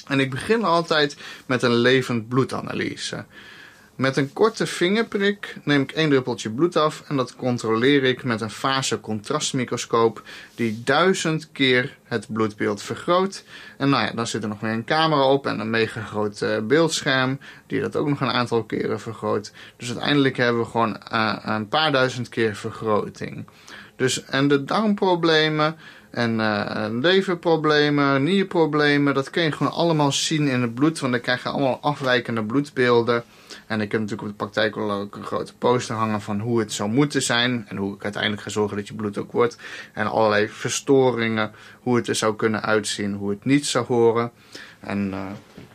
[0.07, 3.25] En ik begin altijd met een levend bloedanalyse.
[3.95, 8.41] Met een korte vingerprik neem ik één druppeltje bloed af en dat controleer ik met
[8.41, 10.23] een fase contrastmicroscoop
[10.55, 13.43] die duizend keer het bloedbeeld vergroot.
[13.77, 16.41] En nou ja, dan zit er nog weer een camera op en een mega groot
[16.41, 19.51] uh, beeldscherm die dat ook nog een aantal keren vergroot.
[19.77, 23.45] Dus uiteindelijk hebben we gewoon uh, een paar duizend keer vergroting.
[23.95, 25.75] Dus, en de darmproblemen
[26.11, 30.99] en uh, leverproblemen, nierproblemen, dat kun je gewoon allemaal zien in het bloed.
[30.99, 33.23] Want dan krijg je allemaal afwijkende bloedbeelden.
[33.67, 36.59] En ik heb natuurlijk op de praktijk wel ook een grote poster hangen van hoe
[36.59, 37.65] het zou moeten zijn.
[37.67, 39.57] En hoe ik uiteindelijk ga zorgen dat je bloed ook wordt.
[39.93, 44.31] En allerlei verstoringen, hoe het er zou kunnen uitzien, hoe het niet zou horen.
[44.79, 45.25] En uh,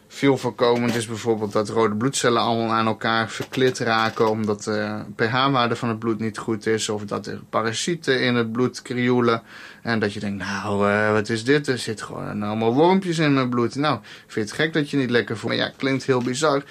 [0.08, 5.76] veel voorkomend is bijvoorbeeld dat rode bloedcellen allemaal aan elkaar verklit raken omdat de pH-waarde
[5.76, 6.88] van het bloed niet goed is.
[6.88, 9.42] Of dat er parasieten in het bloed krioelen.
[9.88, 11.66] En dat je denkt, nou, uh, wat is dit?
[11.66, 13.74] Er zit gewoon allemaal wormpjes in mijn bloed.
[13.74, 15.54] Nou, vind je het gek dat je niet lekker voelt?
[15.54, 16.62] Ja, klinkt heel bizar.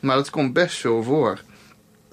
[0.00, 1.40] Maar dat komt best veel voor.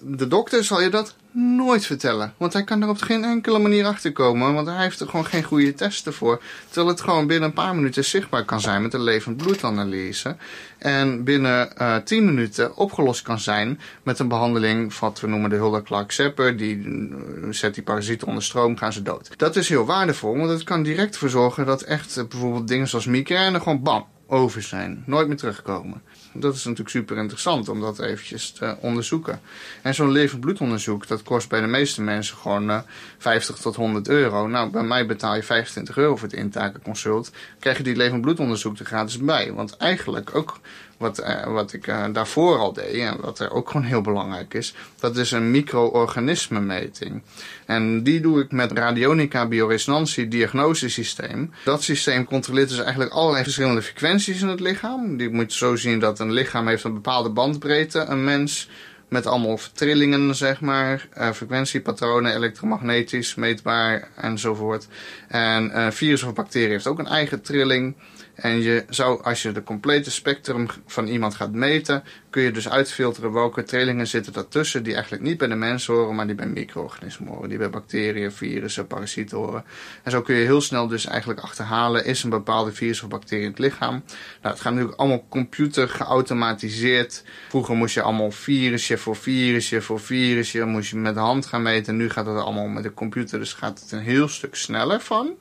[0.01, 2.33] De dokter zal je dat nooit vertellen.
[2.37, 4.53] Want hij kan er op geen enkele manier achter komen.
[4.53, 6.41] Want hij heeft er gewoon geen goede testen voor.
[6.65, 10.35] Terwijl het gewoon binnen een paar minuten zichtbaar kan zijn met een levend bloedanalyse.
[10.77, 15.55] En binnen uh, 10 minuten opgelost kan zijn met een behandeling wat we noemen de
[15.55, 16.57] Hulda-Clark-Sepper.
[16.57, 17.17] Die uh,
[17.49, 19.29] zet die parasieten onder stroom, gaan ze dood.
[19.37, 22.87] Dat is heel waardevol, want het kan direct voor zorgen dat echt uh, bijvoorbeeld dingen
[22.87, 25.03] zoals migraine gewoon bam, over zijn.
[25.05, 26.01] Nooit meer terugkomen.
[26.33, 29.41] Dat is natuurlijk super interessant om dat eventjes te onderzoeken.
[29.81, 32.79] En zo'n levend bloedonderzoek, dat kost bij de meeste mensen gewoon uh,
[33.17, 34.47] 50 tot 100 euro.
[34.47, 37.31] Nou, bij mij betaal je 25 euro voor het intakenconsult.
[37.59, 39.53] Krijg je die levend bloedonderzoek er gratis bij.
[39.53, 40.59] Want eigenlijk ook
[41.03, 44.53] wat, uh, wat ik uh, daarvoor al deed en wat er ook gewoon heel belangrijk
[44.53, 47.21] is, dat is een micro-organisme meting.
[47.65, 51.53] En die doe ik met radionica bioresonantie diagnosesysteem.
[51.65, 55.17] Dat systeem controleert dus eigenlijk allerlei verschillende frequenties in het lichaam.
[55.17, 58.69] Die moet zo zien dat een lichaam heeft een bepaalde bandbreedte, een mens
[59.07, 64.87] met allemaal trillingen, zeg maar, uh, frequentiepatronen, elektromagnetisch, meetbaar enzovoort.
[65.27, 67.95] En uh, virus of bacterie heeft ook een eigen trilling.
[68.33, 72.69] En je zou, als je de complete spectrum van iemand gaat meten, kun je dus
[72.69, 76.47] uitfilteren welke trillingen zitten daartussen die eigenlijk niet bij de mens horen, maar die bij
[76.47, 77.49] micro-organismen horen.
[77.49, 79.63] Die bij bacteriën, virussen, parasieten horen.
[80.03, 83.43] En zo kun je heel snel dus eigenlijk achterhalen, is een bepaalde virus of bacterie
[83.43, 84.03] in het lichaam.
[84.41, 87.23] Nou, het gaat natuurlijk allemaal computer geautomatiseerd.
[87.49, 91.61] Vroeger moest je allemaal virusje voor virusje voor virusje, moest je met de hand gaan
[91.61, 91.95] meten.
[91.95, 95.35] Nu gaat het allemaal met de computer, dus gaat het een heel stuk sneller van.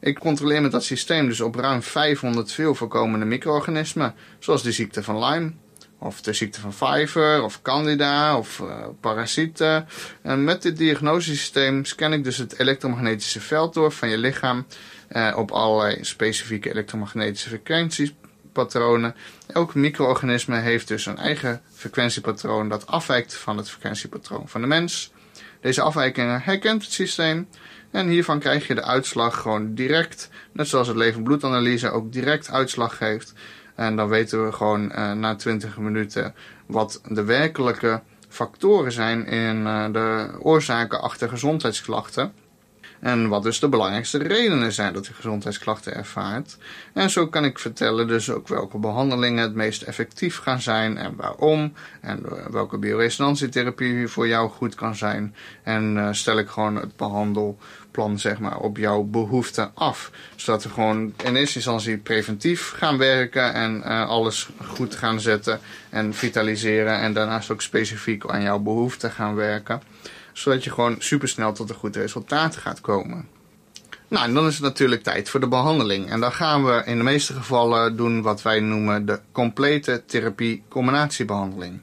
[0.00, 5.02] Ik controleer met dat systeem dus op ruim 500 veel voorkomende micro-organismen, zoals de ziekte
[5.02, 5.52] van Lyme,
[5.98, 9.88] of de ziekte van Pfeiffer, of Candida, of uh, parasieten.
[10.22, 14.66] En met dit diagnosesysteem scan ik dus het elektromagnetische veld door van je lichaam
[15.12, 19.14] uh, op allerlei specifieke elektromagnetische frequentiepatronen.
[19.46, 25.12] Elk micro-organisme heeft dus een eigen frequentiepatroon dat afwijkt van het frequentiepatroon van de mens.
[25.60, 27.48] Deze afwijkingen herkent het systeem
[27.90, 30.30] en hiervan krijg je de uitslag gewoon direct.
[30.52, 33.32] Net zoals het leven- bloedanalyse ook direct uitslag geeft.
[33.74, 36.34] En dan weten we gewoon uh, na 20 minuten
[36.66, 42.32] wat de werkelijke factoren zijn in uh, de oorzaken achter gezondheidsklachten.
[43.00, 46.56] En wat dus de belangrijkste redenen zijn dat je gezondheidsklachten ervaart.
[46.92, 51.16] En zo kan ik vertellen dus ook welke behandelingen het meest effectief gaan zijn en
[51.16, 51.72] waarom.
[52.00, 55.34] En welke bioresonantietherapie voor jou goed kan zijn.
[55.62, 60.10] En uh, stel ik gewoon het behandelplan zeg maar, op jouw behoeften af.
[60.36, 65.60] Zodat we gewoon in eerste instantie preventief gaan werken en uh, alles goed gaan zetten
[65.90, 66.98] en vitaliseren.
[66.98, 69.80] En daarnaast ook specifiek aan jouw behoeften gaan werken
[70.38, 73.28] zodat je gewoon supersnel tot een goed resultaat gaat komen.
[74.08, 76.10] Nou, en dan is het natuurlijk tijd voor de behandeling.
[76.10, 81.80] En dan gaan we in de meeste gevallen doen wat wij noemen de complete therapie-combinatiebehandeling.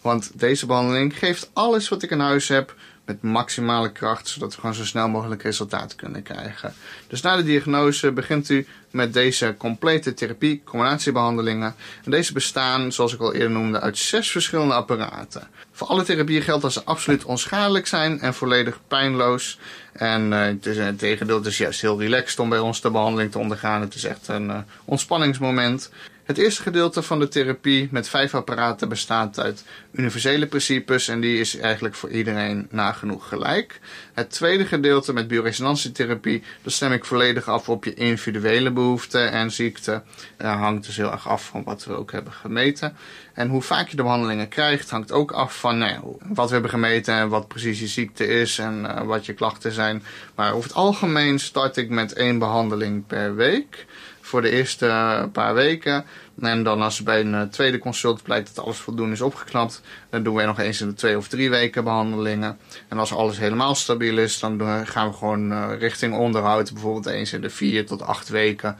[0.00, 4.60] Want deze behandeling geeft alles wat ik in huis heb met maximale kracht, zodat we
[4.60, 6.74] gewoon zo snel mogelijk resultaat kunnen krijgen.
[7.06, 11.74] Dus na de diagnose begint u met deze complete therapie, combinatiebehandelingen.
[12.04, 15.48] En deze bestaan, zoals ik al eerder noemde, uit zes verschillende apparaten.
[15.76, 19.58] Voor alle therapieën geldt dat ze absoluut onschadelijk zijn en volledig pijnloos.
[19.92, 22.90] En uh, het is een tegendeel, het is juist heel relaxed om bij ons de
[22.90, 23.80] behandeling te ondergaan.
[23.80, 25.90] Het is echt een uh, ontspanningsmoment.
[26.26, 31.40] Het eerste gedeelte van de therapie met vijf apparaten bestaat uit universele principes en die
[31.40, 33.80] is eigenlijk voor iedereen nagenoeg gelijk.
[34.14, 39.50] Het tweede gedeelte met bioresonantietherapie, dat stem ik volledig af op je individuele behoeften en
[39.50, 40.02] ziekte.
[40.36, 42.96] Dat hangt dus heel erg af van wat we ook hebben gemeten.
[43.34, 46.70] En hoe vaak je de behandelingen krijgt, hangt ook af van nou wat we hebben
[46.70, 50.02] gemeten en wat precies je ziekte is en uh, wat je klachten zijn.
[50.34, 53.86] Maar over het algemeen start ik met één behandeling per week
[54.26, 56.04] voor de eerste paar weken.
[56.40, 60.34] En dan als bij een tweede consult blijkt dat alles voldoende is opgeknapt, dan doen
[60.34, 62.58] we nog eens in de twee of drie weken behandelingen.
[62.88, 67.40] En als alles helemaal stabiel is, dan gaan we gewoon richting onderhoud, bijvoorbeeld eens in
[67.40, 68.76] de vier tot acht weken.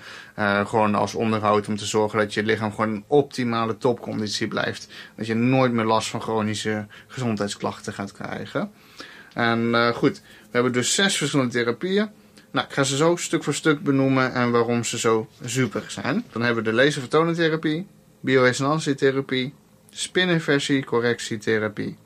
[0.65, 4.89] Gewoon als onderhoud om te zorgen dat je lichaam gewoon in optimale topconditie blijft.
[5.17, 8.71] Dat je nooit meer last van chronische gezondheidsklachten gaat krijgen.
[9.35, 12.09] En goed, we hebben dus zes verschillende therapieën.
[12.51, 16.25] Nou, ik ga ze zo stuk voor stuk benoemen en waarom ze zo super zijn.
[16.33, 17.87] Dan hebben we de laservertonentherapie,
[18.21, 19.55] bioresonantietherapie,
[20.85, 21.97] correctietherapie,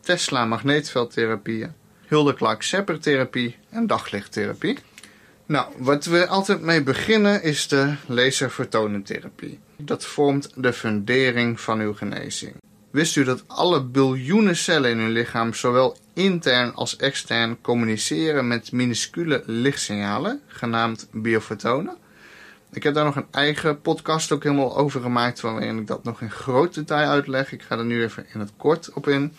[0.00, 1.72] Tesla magneetveldtherapieën,
[2.08, 2.62] Hilde Clark
[3.00, 4.78] therapie en daglichttherapie.
[5.46, 9.58] Nou, wat we altijd mee beginnen is de laservertonentherapie.
[9.76, 12.54] Dat vormt de fundering van uw genezing.
[12.90, 18.72] Wist u dat alle biljoenen cellen in uw lichaam zowel intern als extern communiceren met
[18.72, 21.96] minuscule lichtsignalen, genaamd biofotonen?
[22.72, 26.20] Ik heb daar nog een eigen podcast ook helemaal over gemaakt, waarin ik dat nog
[26.20, 27.52] in groot detail uitleg.
[27.52, 29.32] Ik ga er nu even in het kort op in.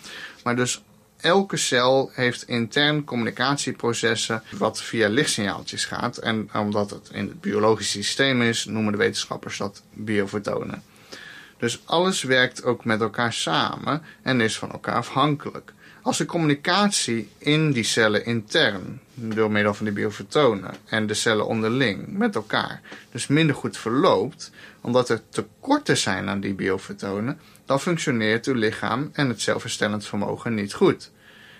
[0.44, 0.84] Maar dus
[1.18, 6.18] elke cel heeft intern communicatieprocessen wat via lichtsignaaltjes gaat.
[6.18, 10.84] En omdat het in het biologische systeem is, noemen de wetenschappers dat biofotonen.
[11.60, 15.74] Dus alles werkt ook met elkaar samen en is van elkaar afhankelijk.
[16.02, 21.48] Als de communicatie in die cellen intern, door middel van die biofotonen en de cellen
[21.48, 27.80] onderling met elkaar, dus minder goed verloopt, omdat er tekorten zijn aan die biofotonen, dan
[27.80, 31.12] functioneert uw lichaam en het zelfherstellend vermogen niet goed.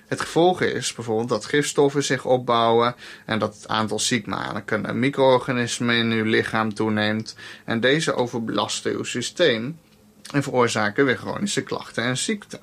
[0.08, 6.12] Het gevolg is bijvoorbeeld dat gifstoffen zich opbouwen en dat het aantal ziekmakende micro-organismen in
[6.12, 7.36] uw lichaam toeneemt
[7.66, 9.89] en deze overbelasten uw systeem en
[10.32, 12.60] veroorzaken weer chronische klachten en ziekten.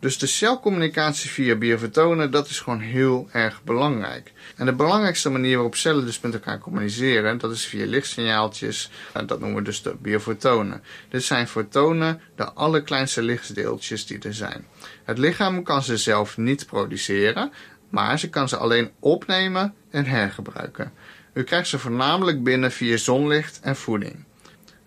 [0.00, 4.32] Dus de celcommunicatie via biofotonen, dat is gewoon heel erg belangrijk.
[4.56, 8.90] En de belangrijkste manier waarop cellen dus met elkaar communiceren, dat is via lichtsignaaltjes.
[9.12, 10.82] En dat noemen we dus de biofotonen.
[11.08, 14.66] Dit zijn fotonen, de allerkleinste lichtdeeltjes die er zijn.
[15.04, 17.52] Het lichaam kan ze zelf niet produceren,
[17.88, 20.92] maar ze kan ze alleen opnemen en hergebruiken.
[21.32, 24.24] U krijgt ze voornamelijk binnen via zonlicht en voeding.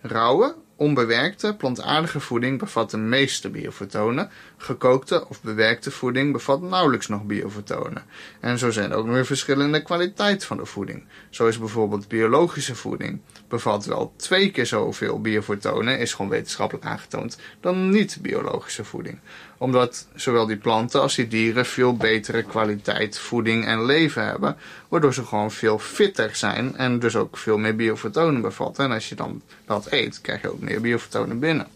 [0.00, 4.30] Rauwe, onbewerkte, plantaardige voeding bevat de meeste biofotonen.
[4.56, 8.02] Gekookte of bewerkte voeding bevat nauwelijks nog biofotonen.
[8.40, 11.04] En zo zijn er ook weer verschillende kwaliteiten van de voeding.
[11.30, 17.38] Zo is bijvoorbeeld biologische voeding bevat wel twee keer zoveel biofotonen, is gewoon wetenschappelijk aangetoond,
[17.60, 19.18] dan niet-biologische voeding.
[19.62, 24.56] Omdat zowel die planten als die dieren veel betere kwaliteit voeding en leven hebben,
[24.88, 28.84] waardoor ze gewoon veel fitter zijn en dus ook veel meer biofotonen bevatten.
[28.84, 31.66] En als je dan dat eet, krijg je ook meer biofotonen binnen.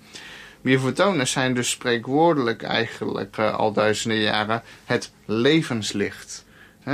[0.61, 6.45] Biofotonen zijn dus spreekwoordelijk eigenlijk uh, al duizenden jaren het levenslicht.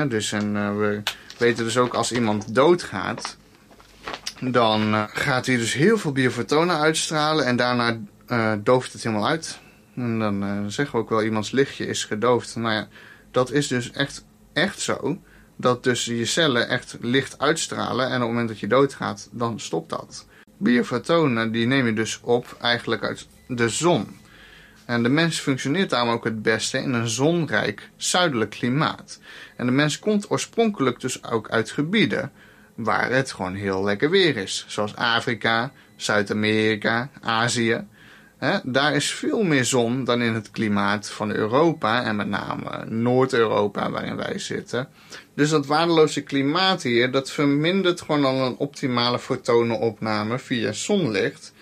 [0.08, 1.02] dus en, uh, we
[1.38, 3.36] weten dus ook als iemand doodgaat,
[4.40, 7.98] dan uh, gaat hij dus heel veel biofotonen uitstralen en daarna
[8.62, 9.60] dooft het helemaal uit.
[9.94, 12.56] En dan uh, zeggen we ook wel iemands lichtje is gedoofd.
[12.56, 12.88] Nou ja,
[13.30, 15.18] dat is dus echt, echt zo.
[15.56, 19.60] Dat dus je cellen echt licht uitstralen en op het moment dat je doodgaat, dan
[19.60, 20.26] stopt dat.
[20.56, 24.20] Biofotonen die neem je dus op eigenlijk uit de zon.
[24.84, 29.20] En de mens functioneert daarom ook het beste in een zonrijk zuidelijk klimaat.
[29.56, 32.32] En de mens komt oorspronkelijk dus ook uit gebieden
[32.74, 34.64] waar het gewoon heel lekker weer is.
[34.68, 37.86] Zoals Afrika, Zuid-Amerika, Azië.
[38.64, 43.90] Daar is veel meer zon dan in het klimaat van Europa en met name Noord-Europa
[43.90, 44.88] waarin wij zitten.
[45.34, 51.52] Dus dat waardeloze klimaat hier, dat vermindert gewoon al een optimale fotonenopname via zonlicht.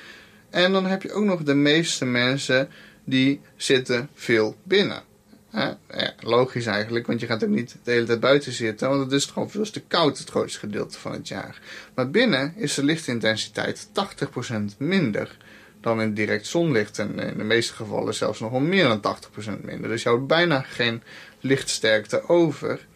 [0.50, 2.68] En dan heb je ook nog de meeste mensen
[3.04, 5.02] die zitten veel binnen.
[5.52, 5.78] Ja,
[6.20, 9.24] logisch eigenlijk, want je gaat ook niet de hele tijd buiten zitten, want het is
[9.24, 11.60] gewoon veel te koud het grootste gedeelte van het jaar.
[11.94, 15.36] Maar binnen is de lichtintensiteit 80% minder
[15.80, 19.16] dan in direct zonlicht en in de meeste gevallen zelfs nog wel meer dan
[19.58, 19.90] 80% minder.
[19.90, 21.02] Dus je houdt bijna geen
[21.40, 22.88] lichtsterkte over.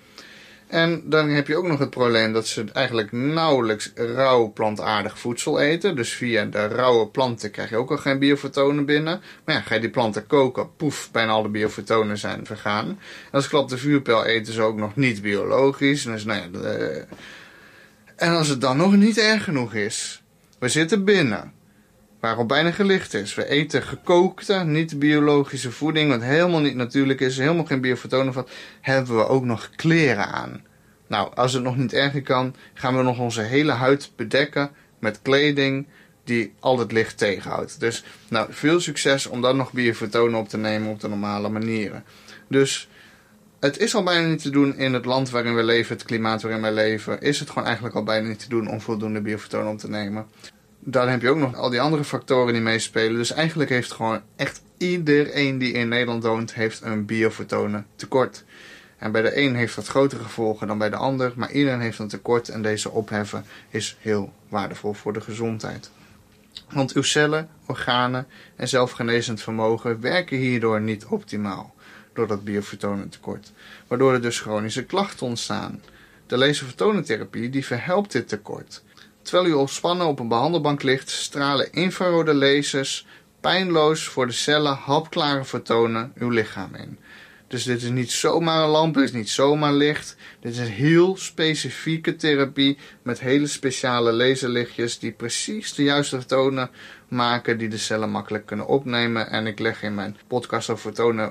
[0.67, 5.61] En dan heb je ook nog het probleem dat ze eigenlijk nauwelijks rauw plantaardig voedsel
[5.61, 5.97] eten.
[5.97, 9.21] Dus via de rauwe planten krijg je ook al geen biofotonen binnen.
[9.45, 12.89] Maar ja, ga je die planten koken, poef, bijna alle biofotonen zijn vergaan.
[12.89, 12.99] En
[13.31, 16.03] als klap de vuurpijl eten ze ook nog niet biologisch.
[16.03, 16.69] Dus, nou ja.
[18.17, 20.23] En als het dan nog niet erg genoeg is,
[20.59, 21.53] we zitten binnen
[22.25, 23.35] waarop bijna gelicht is.
[23.35, 28.47] We eten gekookte, niet biologische voeding, wat helemaal niet natuurlijk is, helemaal geen biofotonen van,
[28.81, 30.65] hebben we ook nog kleren aan.
[31.07, 35.23] Nou, als het nog niet erger kan, gaan we nog onze hele huid bedekken met
[35.23, 35.87] kleding
[36.25, 37.81] die al het licht tegenhoudt.
[37.81, 42.05] Dus nou, veel succes om dan nog biofotonen op te nemen op de normale manieren.
[42.49, 42.89] Dus
[43.61, 46.43] het is al bijna niet te doen in het land waarin we leven, het klimaat
[46.43, 47.21] waarin we leven.
[47.21, 50.27] Is het gewoon eigenlijk al bijna niet te doen om voldoende biofotonen op te nemen
[50.85, 53.17] dan heb je ook nog al die andere factoren die meespelen.
[53.17, 58.45] Dus eigenlijk heeft gewoon echt iedereen die in Nederland woont, heeft een biofotonen tekort.
[58.99, 61.99] En bij de een heeft dat grotere gevolgen dan bij de ander, maar iedereen heeft
[61.99, 65.91] een tekort en deze opheffen is heel waardevol voor de gezondheid.
[66.71, 71.75] Want uw cellen, organen en zelfgenezend vermogen werken hierdoor niet optimaal
[72.13, 73.53] door dat biofotonentekort,
[73.87, 75.83] waardoor er dus chronische klachten ontstaan.
[76.27, 78.84] De laserfotonentherapie die verhelpt dit tekort.
[79.25, 83.07] Terwijl u ontspannen op een behandelbank ligt, stralen infrarode lasers
[83.41, 86.99] pijnloos voor de cellen hapklare fotonen uw lichaam in.
[87.49, 90.17] Dus dit is niet zomaar een lamp, dit is niet zomaar licht.
[90.41, 96.71] Dit is een heel specifieke therapie met hele speciale laserlichtjes die precies de juiste tonen
[97.15, 99.31] maken die de cellen makkelijk kunnen opnemen.
[99.31, 101.31] En ik leg in mijn podcast over fotonen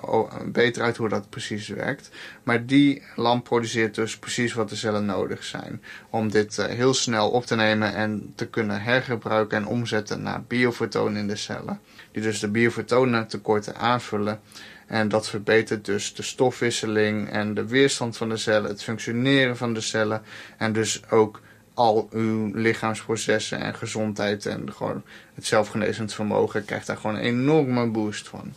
[0.51, 2.09] beter uit hoe dat precies werkt.
[2.43, 6.93] Maar die lamp produceert dus precies wat de cellen nodig zijn om dit eh, heel
[6.93, 11.79] snel op te nemen en te kunnen hergebruiken en omzetten naar biofotonen in de cellen.
[12.11, 14.39] Die dus de biofotonen tekorten aanvullen
[14.87, 19.73] en dat verbetert dus de stofwisseling en de weerstand van de cellen, het functioneren van
[19.73, 20.21] de cellen
[20.57, 21.41] en dus ook
[21.73, 27.88] al uw lichaamsprocessen en gezondheid en gewoon het zelfgenezend vermogen krijgt daar gewoon een enorme
[27.88, 28.53] boost van.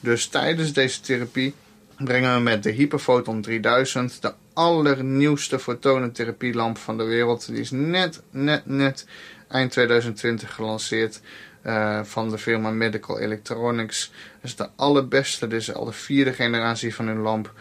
[0.00, 1.54] Dus tijdens deze therapie
[1.96, 7.46] brengen we met de Hyperphoton 3000 de allernieuwste fotonentherapielamp van de wereld.
[7.46, 9.06] Die is net, net, net
[9.48, 11.20] eind 2020 gelanceerd.
[11.66, 14.10] Uh, van de firma Medical Electronics.
[14.40, 17.52] Dat is de allerbeste, dit is al de vierde generatie van hun lamp.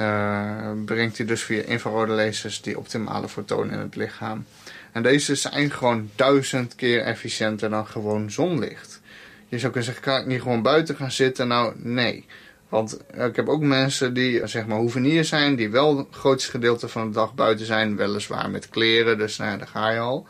[0.00, 4.44] Uh, brengt hij dus via infrarode lasers die optimale fotonen in het lichaam.
[4.92, 9.00] En deze zijn gewoon duizend keer efficiënter dan gewoon zonlicht.
[9.48, 11.48] Je zou kunnen zeggen, kan ik niet gewoon buiten gaan zitten?
[11.48, 12.26] Nou, nee.
[12.68, 16.88] Want ik heb ook mensen die zeg maar hoevenier zijn, die wel het grootste gedeelte
[16.88, 20.26] van de dag buiten zijn, weliswaar met kleren, dus nou, daar ga je al.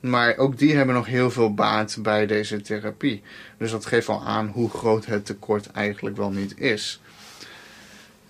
[0.00, 3.22] Maar ook die hebben nog heel veel baat bij deze therapie.
[3.58, 7.00] Dus dat geeft al aan hoe groot het tekort eigenlijk wel niet is.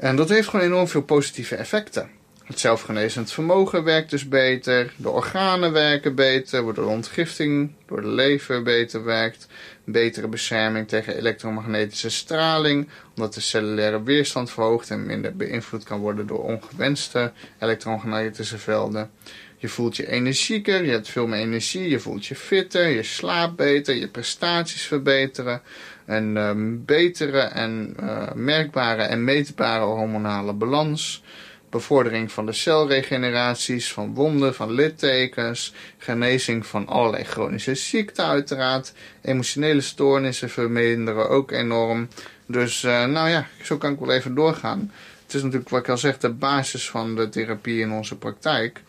[0.01, 2.11] En dat heeft gewoon enorm veel positieve effecten.
[2.45, 4.93] Het zelfgenezend vermogen werkt dus beter.
[4.97, 9.47] De organen werken beter, waardoor de ontgifting door de lever beter werkt.
[9.85, 16.27] Betere bescherming tegen elektromagnetische straling, omdat de cellulaire weerstand verhoogt en minder beïnvloed kan worden
[16.27, 19.11] door ongewenste elektromagnetische velden.
[19.57, 23.57] Je voelt je energieker, je hebt veel meer energie, je voelt je fitter, je slaapt
[23.57, 25.63] beter, je prestaties verbeteren.
[26.11, 31.23] Een um, betere en uh, merkbare en meetbare hormonale balans
[31.71, 38.93] bevordering van de celregeneraties, van wonden, van littekens, genezing van allerlei chronische ziekten uiteraard,
[39.23, 42.09] emotionele stoornissen verminderen ook enorm.
[42.47, 44.93] Dus uh, nou ja, zo kan ik wel even doorgaan.
[45.23, 48.83] Het is natuurlijk wat ik al zeg, de basis van de therapie in onze praktijk.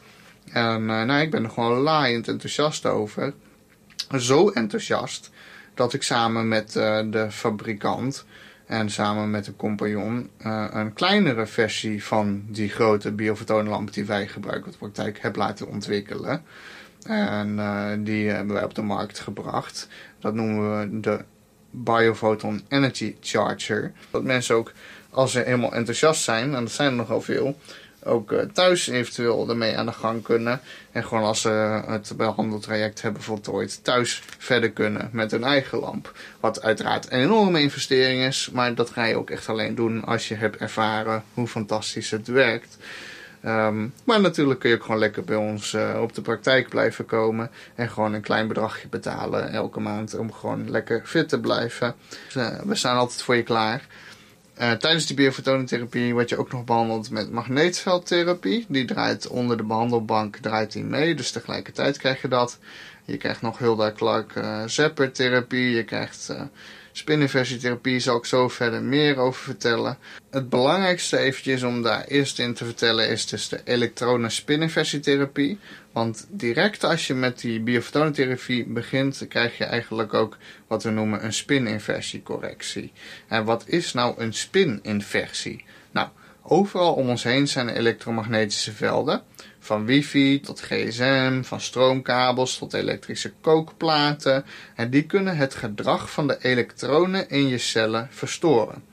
[0.51, 3.33] En uh, nou, ik ben er gewoon laaiend enthousiast over.
[4.17, 5.31] Zo enthousiast
[5.81, 8.25] dat ik samen met uh, de fabrikant
[8.65, 14.27] en samen met een compagnon uh, een kleinere versie van die grote biofotonenlamp die wij
[14.27, 16.43] gebruiken in de praktijk heb laten ontwikkelen.
[17.03, 19.87] En uh, die hebben wij op de markt gebracht.
[20.19, 21.23] Dat noemen we de
[21.71, 23.91] Biophoton Energy Charger.
[24.11, 24.71] Dat mensen ook,
[25.09, 27.57] als ze helemaal enthousiast zijn, en dat zijn er nogal veel,
[28.03, 30.61] ook uh, thuis eventueel ermee aan de gang kunnen.
[30.91, 36.13] En gewoon als ze het behandeltraject hebben voltooid, thuis verder kunnen met hun eigen lamp.
[36.39, 40.27] Wat uiteraard een enorme investering is, maar dat ga je ook echt alleen doen als
[40.27, 42.77] je hebt ervaren hoe fantastisch het werkt.
[43.45, 47.05] Um, maar natuurlijk kun je ook gewoon lekker bij ons uh, op de praktijk blijven
[47.05, 47.49] komen.
[47.75, 51.95] En gewoon een klein bedragje betalen elke maand om gewoon lekker fit te blijven.
[52.25, 53.87] Dus, uh, we staan altijd voor je klaar.
[54.61, 58.65] Uh, tijdens die biofotonentherapie word je ook nog behandeld met magneetveldtherapie.
[58.67, 62.59] Die draait onder de behandelbank draait die mee, dus tegelijkertijd krijg je dat.
[63.05, 64.65] Je krijgt nog Hilda Clark uh,
[65.11, 65.71] therapie.
[65.71, 66.41] Je krijgt uh,
[66.91, 69.97] Spininversietherapie zal ik zo verder meer over vertellen.
[70.29, 75.59] Het belangrijkste eventjes om daar eerst in te vertellen is dus de elektronen-spininversietherapie.
[75.91, 80.37] Want direct als je met die biofotonentherapie begint, krijg je eigenlijk ook
[80.67, 82.91] wat we noemen een spininversiecorrectie.
[83.27, 85.65] En wat is nou een spininversie?
[85.91, 86.07] Nou,
[86.41, 89.21] overal om ons heen zijn elektromagnetische velden.
[89.59, 94.45] Van wifi tot gsm, van stroomkabels tot elektrische kookplaten.
[94.75, 98.83] En die kunnen het gedrag van de elektronen in je cellen verstoren.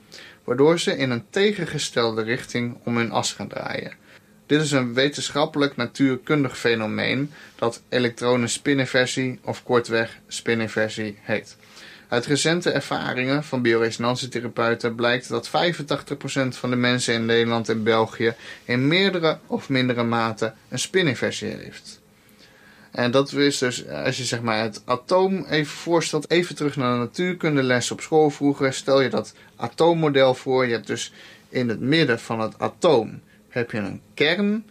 [0.45, 4.07] Waardoor ze in een tegengestelde richting om hun as gaan draaien.
[4.49, 11.57] Dit is een wetenschappelijk natuurkundig fenomeen dat elektronenspininversie of kortweg spininversie heet.
[12.09, 15.51] Uit recente ervaringen van bioresonantietherapeuten blijkt dat 85%
[16.49, 18.35] van de mensen in Nederland en België
[18.65, 22.01] in meerdere of mindere mate een spininversie heeft.
[22.91, 26.93] En dat is dus, als je zeg maar het atoom even voorstelt, even terug naar
[26.93, 30.67] de natuurkundeles op school vroeger, stel je dat atoommodel voor.
[30.67, 31.13] Je hebt dus
[31.49, 34.65] in het midden van het atoom heb je een kern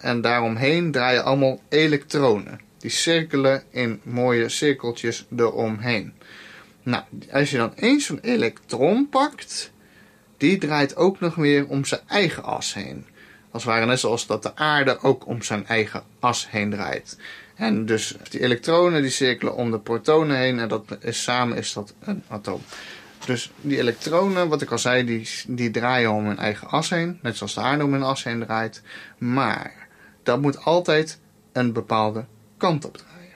[0.00, 2.60] en daaromheen draaien allemaal elektronen.
[2.78, 6.12] Die cirkelen in mooie cirkeltjes eromheen.
[6.82, 9.72] Nou, als je dan eens zo'n elektron pakt,
[10.36, 13.06] die draait ook nog weer om zijn eigen as heen.
[13.50, 17.18] Als het ware net zoals dat de aarde ook om zijn eigen as heen draait.
[17.54, 21.72] En dus die elektronen die cirkelen om de protonen heen en dat is, samen is
[21.72, 22.60] dat een atoom.
[23.26, 27.18] Dus die elektronen, wat ik al zei, die, die draaien om hun eigen as heen.
[27.22, 28.82] Net zoals de aarde om hun as heen draait.
[29.18, 29.88] Maar
[30.22, 31.20] dat moet altijd
[31.52, 32.24] een bepaalde
[32.56, 33.34] kant op draaien.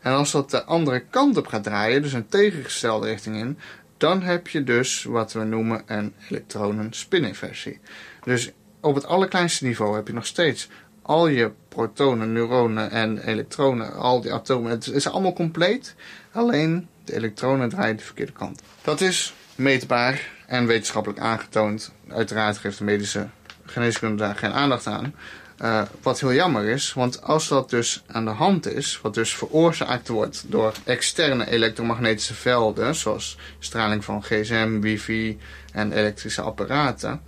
[0.00, 3.58] En als dat de andere kant op gaat draaien, dus een tegengestelde richting in,
[3.96, 7.80] dan heb je dus wat we noemen een elektronenspininversie.
[8.24, 10.68] Dus op het allerkleinste niveau heb je nog steeds
[11.02, 14.70] al je protonen, neuronen en elektronen, al die atomen.
[14.70, 15.94] Het is allemaal compleet.
[16.32, 18.62] Alleen de elektronen draaien de verkeerde kant.
[18.82, 21.92] Dat is meetbaar en wetenschappelijk aangetoond.
[22.08, 23.28] Uiteraard geeft de medische
[23.64, 25.14] geneeskunde daar geen aandacht aan.
[25.62, 29.34] Uh, wat heel jammer is, want als dat dus aan de hand is, wat dus
[29.34, 35.38] veroorzaakt wordt door externe elektromagnetische velden, zoals straling van gsm, wifi
[35.72, 37.20] en elektrische apparaten.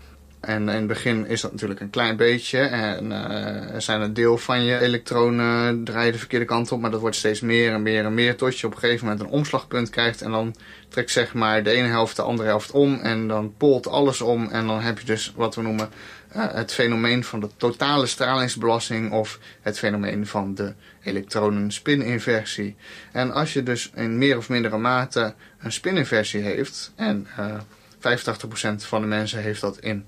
[0.46, 2.58] En in het begin is dat natuurlijk een klein beetje.
[2.58, 6.80] En uh, er zijn een deel van je elektronen draaien de verkeerde kant op.
[6.80, 8.36] Maar dat wordt steeds meer en meer en meer.
[8.36, 10.22] Tot je op een gegeven moment een omslagpunt krijgt.
[10.22, 10.54] En dan
[10.88, 12.98] trekt zeg maar de ene helft de andere helft om.
[13.00, 14.48] En dan polt alles om.
[14.48, 15.88] En dan heb je dus wat we noemen
[16.36, 22.76] uh, het fenomeen van de totale stralingsbelasting of het fenomeen van de elektronenspininversie.
[23.12, 27.54] En als je dus in meer of mindere mate een spininversie heeft, en uh,
[27.98, 30.06] 85% van de mensen heeft dat in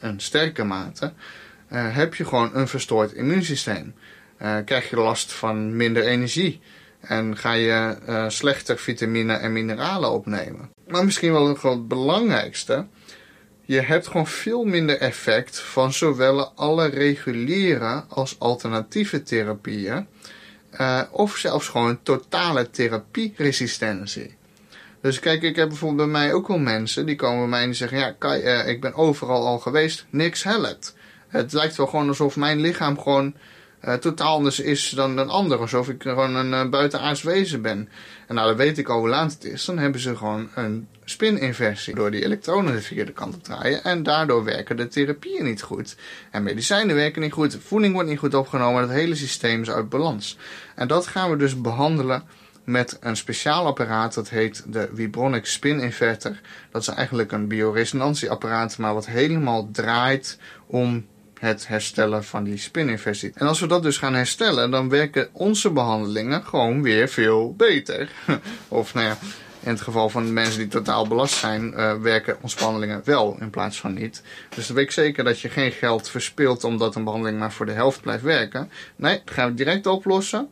[0.00, 1.12] een sterke mate,
[1.72, 3.94] uh, heb je gewoon een verstoord immuunsysteem.
[4.42, 6.60] Uh, krijg je last van minder energie
[7.00, 10.70] en ga je uh, slechter vitamine en mineralen opnemen.
[10.86, 12.86] Maar misschien wel het belangrijkste,
[13.64, 20.06] je hebt gewoon veel minder effect van zowel alle reguliere als alternatieve therapieën.
[21.10, 24.38] Of zelfs gewoon totale therapieresistentie.
[25.00, 27.74] Dus kijk, ik heb bijvoorbeeld bij mij ook wel mensen die komen bij mij en
[27.74, 30.94] zeggen: Ja, uh, ik ben overal al geweest, niks helpt.
[31.28, 33.34] Het lijkt wel gewoon alsof mijn lichaam gewoon
[33.84, 35.58] uh, totaal anders is dan een ander.
[35.58, 37.88] Alsof ik gewoon een uh, buitenaards wezen ben.
[38.26, 39.64] En nou, dan weet ik al hoe laat het is.
[39.64, 41.94] Dan hebben ze gewoon een spininversie.
[41.94, 43.84] Door die elektronen de verkeerde kant te draaien.
[43.84, 45.96] En daardoor werken de therapieën niet goed.
[46.30, 47.58] En medicijnen werken niet goed.
[47.62, 48.82] Voeding wordt niet goed opgenomen.
[48.82, 50.38] Het hele systeem is uit balans.
[50.74, 52.22] En dat gaan we dus behandelen
[52.64, 54.14] met een speciaal apparaat.
[54.14, 56.40] Dat heet de Vibronic Spin Inverter.
[56.70, 58.78] Dat is eigenlijk een bioresonantieapparaat.
[58.78, 61.06] Maar wat helemaal draait om
[61.40, 63.32] het herstellen van die spininversie.
[63.34, 68.10] En als we dat dus gaan herstellen, dan werken onze behandelingen gewoon weer veel beter.
[68.68, 69.18] of nou ja,
[69.60, 73.50] in het geval van mensen die totaal belast zijn, uh, werken onze behandelingen wel in
[73.50, 74.22] plaats van niet.
[74.54, 77.66] Dus dan weet ik zeker dat je geen geld verspilt omdat een behandeling maar voor
[77.66, 78.70] de helft blijft werken.
[78.96, 80.48] Nee, dat gaan we direct oplossen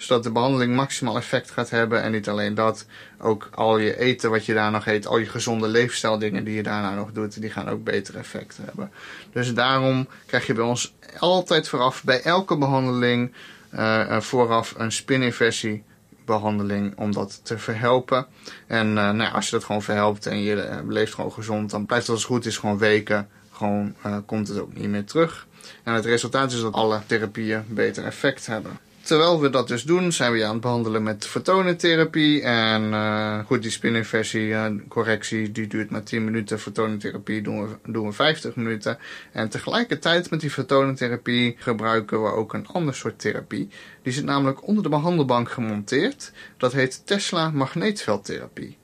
[0.00, 2.02] zodat de behandeling maximaal effect gaat hebben.
[2.02, 2.86] En niet alleen dat,
[3.18, 6.62] ook al je eten wat je daar nog eet, al je gezonde leefstijldingen die je
[6.62, 8.90] daarna nog doet, die gaan ook beter effect hebben.
[9.32, 13.32] Dus daarom krijg je bij ons altijd vooraf, bij elke behandeling,
[13.74, 15.82] uh, vooraf een spininversie
[16.24, 18.26] behandeling om dat te verhelpen.
[18.66, 22.06] En uh, nou, als je dat gewoon verhelpt en je leeft gewoon gezond, dan blijft
[22.06, 23.28] het als het goed is gewoon weken.
[23.52, 23.94] Gewoon
[24.26, 25.46] komt het ook niet meer terug.
[25.82, 30.12] En het resultaat is dat alle therapieën beter effect hebben terwijl we dat dus doen,
[30.12, 32.42] zijn we aan het behandelen met fotonentherapie.
[32.42, 36.60] En uh, goed, die spinninversie, uh, correctie, die duurt maar 10 minuten.
[36.60, 38.98] Fotonentherapie doen we, doen we 50 minuten.
[39.32, 43.68] En tegelijkertijd met die fotonentherapie gebruiken we ook een ander soort therapie.
[44.02, 46.32] Die zit namelijk onder de behandelbank gemonteerd.
[46.56, 48.78] Dat heet Tesla magneetveldtherapie.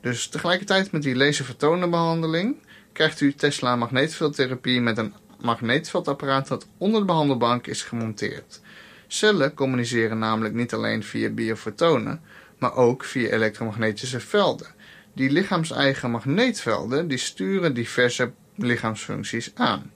[0.00, 2.56] Dus tegelijkertijd met die laserfotonenbehandeling
[2.92, 8.60] krijgt u Tesla magneetveldtherapie met een magneetveldapparaat dat onder de behandelbank is gemonteerd.
[9.06, 12.20] Cellen communiceren namelijk niet alleen via biofotonen,
[12.58, 14.66] maar ook via elektromagnetische velden.
[15.12, 19.90] Die lichaamseigen magneetvelden die sturen diverse lichaamsfuncties aan.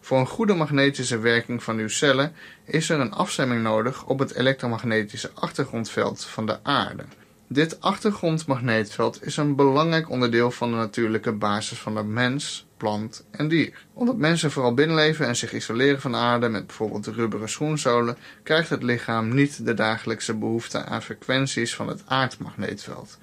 [0.00, 2.32] Voor een goede magnetische werking van uw cellen
[2.64, 7.04] is er een afstemming nodig op het elektromagnetische achtergrondveld van de aarde.
[7.48, 13.48] Dit achtergrondmagneetveld is een belangrijk onderdeel van de natuurlijke basis van de mens, plant en
[13.48, 13.72] dier.
[13.92, 18.82] Omdat mensen vooral binnenleven en zich isoleren van aarde met bijvoorbeeld rubberen schoenzolen, krijgt het
[18.82, 23.18] lichaam niet de dagelijkse behoefte aan frequenties van het aardmagneetveld.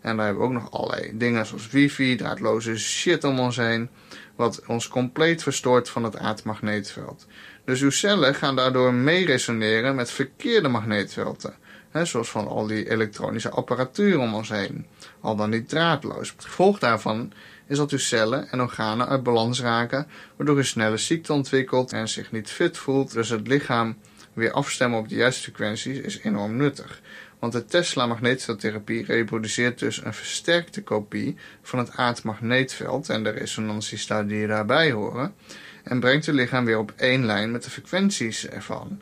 [0.00, 3.88] En daar hebben we ook nog allerlei dingen zoals wifi, draadloze shit om ons heen,
[4.36, 7.26] wat ons compleet verstoort van het aardmagneetveld.
[7.64, 11.54] Dus uw cellen gaan daardoor mee resoneren met verkeerde magneetvelden.
[12.02, 14.86] zoals van al die elektronische apparatuur om ons heen.
[15.20, 16.30] Al dan niet draadloos.
[16.30, 17.32] Het gevolg daarvan
[17.66, 20.06] is dat uw cellen en organen uit balans raken,
[20.36, 23.12] waardoor u snelle ziekte ontwikkelt en zich niet fit voelt.
[23.12, 23.96] Dus het lichaam
[24.32, 27.00] weer afstemmen op de juiste frequenties is enorm nuttig.
[27.38, 34.28] Want de Tesla magneetveldtherapie reproduceert dus een versterkte kopie van het aardmagneetveld en de resonantiestaat
[34.28, 35.34] die daarbij horen
[35.82, 39.00] en brengt uw lichaam weer op één lijn met de frequenties ervan.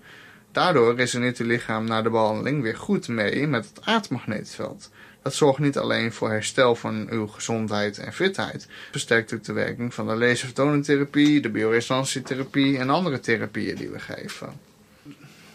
[0.53, 4.91] Daardoor resoneert uw lichaam na de behandeling weer goed mee met het aardmagneetveld.
[5.23, 9.95] Dat zorgt niet alleen voor herstel van uw gezondheid en fitheid, versterkt ook de werking
[9.95, 14.71] van de laserfotonentherapie, de bioresonantietherapie en andere therapieën die we geven.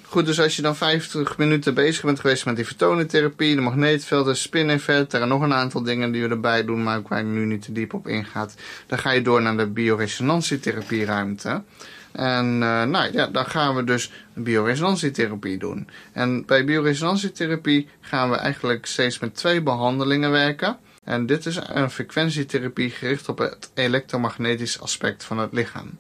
[0.09, 4.37] Goed, dus als je dan 50 minuten bezig bent geweest met die fotonentherapie, de magneetvelden,
[4.37, 7.61] spin-effect, en nog een aantal dingen die we erbij doen, maar waar ik nu niet
[7.61, 8.55] te diep op ingaat,
[8.85, 11.63] dan ga je door naar de bioresonantietherapieruimte.
[12.11, 15.89] En uh, nou ja, dan gaan we dus bioresonantietherapie doen.
[16.11, 20.77] En bij bioresonantietherapie gaan we eigenlijk steeds met twee behandelingen werken.
[21.03, 25.97] En dit is een frequentietherapie gericht op het elektromagnetisch aspect van het lichaam.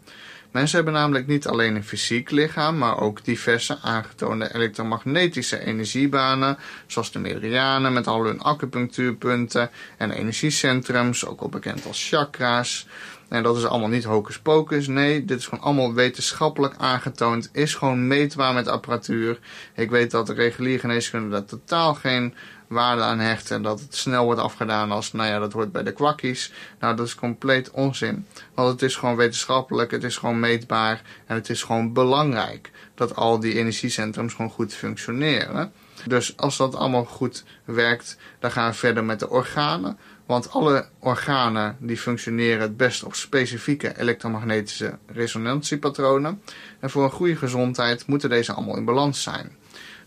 [0.51, 7.11] Mensen hebben namelijk niet alleen een fysiek lichaam, maar ook diverse aangetoonde elektromagnetische energiebanen, zoals
[7.11, 12.87] de meridianen met al hun acupunctuurpunten en energiecentrums, ook al bekend als chakra's.
[13.29, 14.87] En dat is allemaal niet hocus pocus.
[14.87, 17.49] Nee, dit is gewoon allemaal wetenschappelijk aangetoond.
[17.51, 19.39] Is gewoon meetbaar met apparatuur.
[19.75, 22.33] Ik weet dat de reguliere geneeskunde daar totaal geen
[22.67, 23.51] waarde aan hecht.
[23.51, 26.53] En dat het snel wordt afgedaan als, nou ja, dat hoort bij de kwakkies.
[26.79, 28.25] Nou, dat is compleet onzin.
[28.53, 31.01] Want het is gewoon wetenschappelijk, het is gewoon meetbaar.
[31.25, 35.71] En het is gewoon belangrijk dat al die energiecentrums gewoon goed functioneren.
[36.05, 39.97] Dus als dat allemaal goed werkt, dan gaan we verder met de organen.
[40.25, 46.41] Want alle organen die functioneren het best op specifieke elektromagnetische resonantiepatronen.
[46.79, 49.55] En voor een goede gezondheid moeten deze allemaal in balans zijn.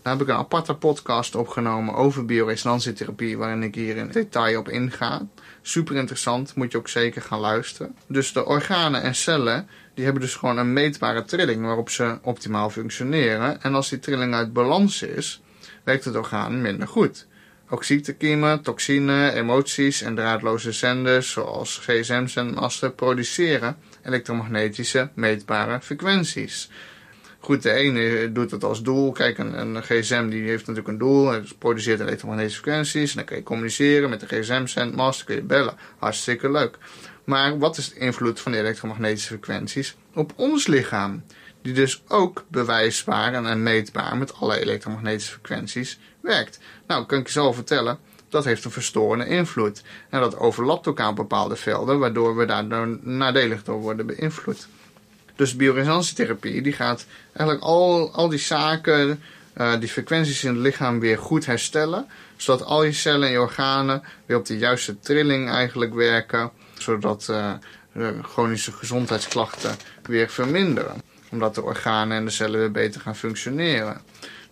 [0.01, 4.69] Daar heb ik een aparte podcast opgenomen over bioresonantietherapie, waarin ik hier in detail op
[4.69, 5.27] inga.
[5.61, 7.95] Super interessant, moet je ook zeker gaan luisteren.
[8.07, 12.69] Dus de organen en cellen, die hebben dus gewoon een meetbare trilling waarop ze optimaal
[12.69, 13.61] functioneren.
[13.61, 15.41] En als die trilling uit balans is,
[15.83, 17.27] werkt het orgaan minder goed.
[17.69, 26.69] Ook ziektekiemen, toxine, emoties en draadloze zenders zoals gsm-zendmasten produceren elektromagnetische meetbare frequenties.
[27.43, 29.11] Goed, de ene doet het als doel.
[29.11, 31.27] Kijk, een, gsm die heeft natuurlijk een doel.
[31.27, 33.09] Het produceert elektromagnetische frequenties.
[33.09, 35.17] En dan kun je communiceren met de gsm-zendmast.
[35.17, 35.77] Dan kun je bellen.
[35.97, 36.77] Hartstikke leuk.
[37.23, 41.23] Maar wat is de invloed van de elektromagnetische frequenties op ons lichaam?
[41.61, 46.59] Die dus ook bewijsbaar en meetbaar met alle elektromagnetische frequenties werkt.
[46.87, 49.83] Nou, kan ik je zo vertellen dat heeft een verstorende invloed.
[50.09, 54.67] En dat overlapt ook aan bepaalde velden, waardoor we daar nadelig door worden beïnvloed.
[55.35, 59.23] Dus bioresonantietherapie die gaat eigenlijk al, al die zaken,
[59.57, 62.07] uh, die frequenties in het lichaam weer goed herstellen.
[62.35, 66.51] Zodat al je cellen en je organen weer op de juiste trilling eigenlijk werken.
[66.77, 67.53] Zodat uh,
[67.93, 71.01] de chronische gezondheidsklachten weer verminderen.
[71.29, 74.01] Omdat de organen en de cellen weer beter gaan functioneren.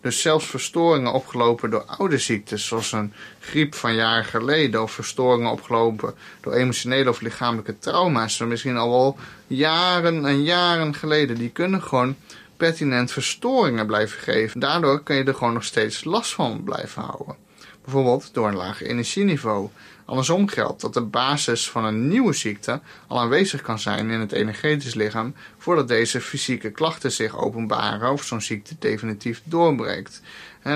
[0.00, 5.50] Dus zelfs verstoringen opgelopen door oude ziektes, zoals een griep van jaren geleden, of verstoringen
[5.50, 11.82] opgelopen door emotionele of lichamelijke trauma's, misschien al wel jaren en jaren geleden, die kunnen
[11.82, 12.16] gewoon
[12.56, 14.60] pertinent verstoringen blijven geven.
[14.60, 17.36] Daardoor kun je er gewoon nog steeds last van blijven houden.
[17.84, 19.68] Bijvoorbeeld door een laag energieniveau.
[20.10, 24.32] Andersom geldt dat de basis van een nieuwe ziekte al aanwezig kan zijn in het
[24.32, 30.22] energetisch lichaam voordat deze fysieke klachten zich openbaren of zo'n ziekte definitief doorbreekt.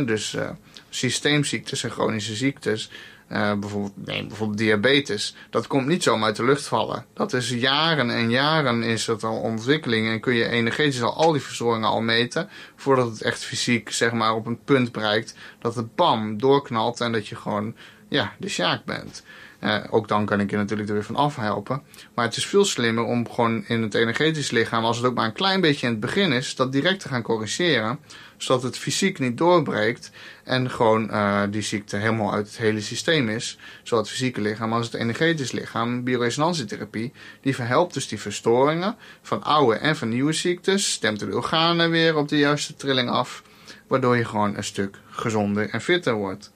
[0.05, 0.51] dus uh,
[0.89, 2.91] systeemziektes en chronische ziektes
[3.29, 5.35] uh, bijvoorbeeld, nee, bijvoorbeeld diabetes.
[5.51, 7.05] Dat komt niet zomaar uit de lucht vallen.
[7.15, 10.09] Dat is jaren en jaren is het al ontwikkeling.
[10.09, 12.49] En kun je energetisch al al die verstoringen al meten.
[12.77, 15.35] Voordat het echt fysiek zeg maar op een punt bereikt.
[15.59, 17.75] Dat het bam doorknalt en dat je gewoon
[18.15, 19.23] ja, de sjaak bent.
[19.61, 21.83] Uh, ook dan kan ik je natuurlijk er weer van afhelpen.
[22.15, 25.25] Maar het is veel slimmer om gewoon in het energetisch lichaam, als het ook maar
[25.25, 27.99] een klein beetje in het begin is, dat direct te gaan corrigeren.
[28.37, 30.11] Zodat het fysiek niet doorbreekt
[30.45, 33.59] en gewoon uh, die ziekte helemaal uit het hele systeem is.
[33.83, 36.05] Zowel het fysieke lichaam als het energetisch lichaam.
[36.05, 40.93] Bioresonantietherapie, die verhelpt dus die verstoringen van oude en van nieuwe ziektes.
[40.93, 43.43] Stemt de organen weer op de juiste trilling af.
[43.87, 46.53] Waardoor je gewoon een stuk gezonder en fitter wordt.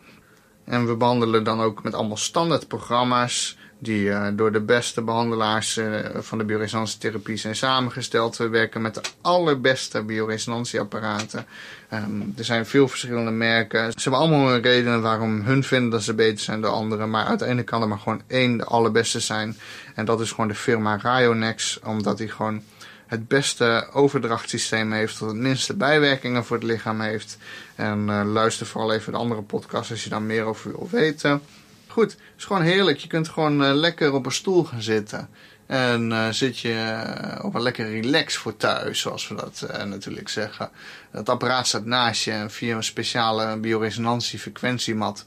[0.69, 5.77] En we behandelen dan ook met allemaal standaard programma's die uh, door de beste behandelaars
[5.77, 8.37] uh, van de bioresonantietherapie zijn samengesteld.
[8.37, 11.47] We werken met de allerbeste bioresonantieapparaten.
[11.93, 13.93] Um, er zijn veel verschillende merken.
[13.93, 17.11] Ze hebben allemaal een redenen waarom hun vinden dat ze beter zijn dan anderen.
[17.11, 19.57] Maar uiteindelijk kan er maar gewoon één de allerbeste zijn.
[19.95, 21.81] En dat is gewoon de firma Ryonex.
[21.85, 22.63] Omdat die gewoon
[23.09, 27.39] het beste overdrachtsysteem heeft, dat het minste bijwerkingen voor het lichaam heeft.
[27.75, 31.43] En uh, luister vooral even de andere podcast als je daar meer over wil weten.
[31.87, 32.99] Goed, het is gewoon heerlijk.
[32.99, 35.29] Je kunt gewoon uh, lekker op een stoel gaan zitten.
[35.69, 39.83] En uh, zit je uh, op een lekker relax voor thuis, zoals we dat uh,
[39.83, 40.71] natuurlijk zeggen.
[41.11, 45.25] Het apparaat staat naast je en via een speciale bioresonantiefrequentiemat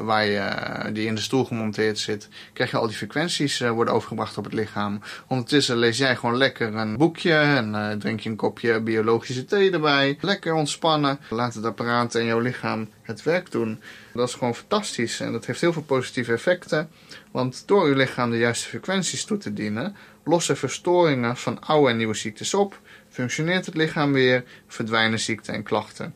[0.00, 0.50] waar je,
[0.92, 4.52] die in de stoel gemonteerd zit, krijg je al die frequenties worden overgebracht op het
[4.52, 5.00] lichaam.
[5.26, 10.18] Ondertussen lees jij gewoon lekker een boekje en drink je een kopje biologische thee erbij.
[10.20, 11.18] Lekker ontspannen.
[11.30, 13.80] Laat het apparaat en jouw lichaam het werk doen.
[14.18, 16.90] Dat is gewoon fantastisch en dat heeft heel veel positieve effecten.
[17.30, 21.96] Want door uw lichaam de juiste frequenties toe te dienen, lossen verstoringen van oude en
[21.96, 26.14] nieuwe ziektes op, functioneert het lichaam weer, verdwijnen ziekten en klachten.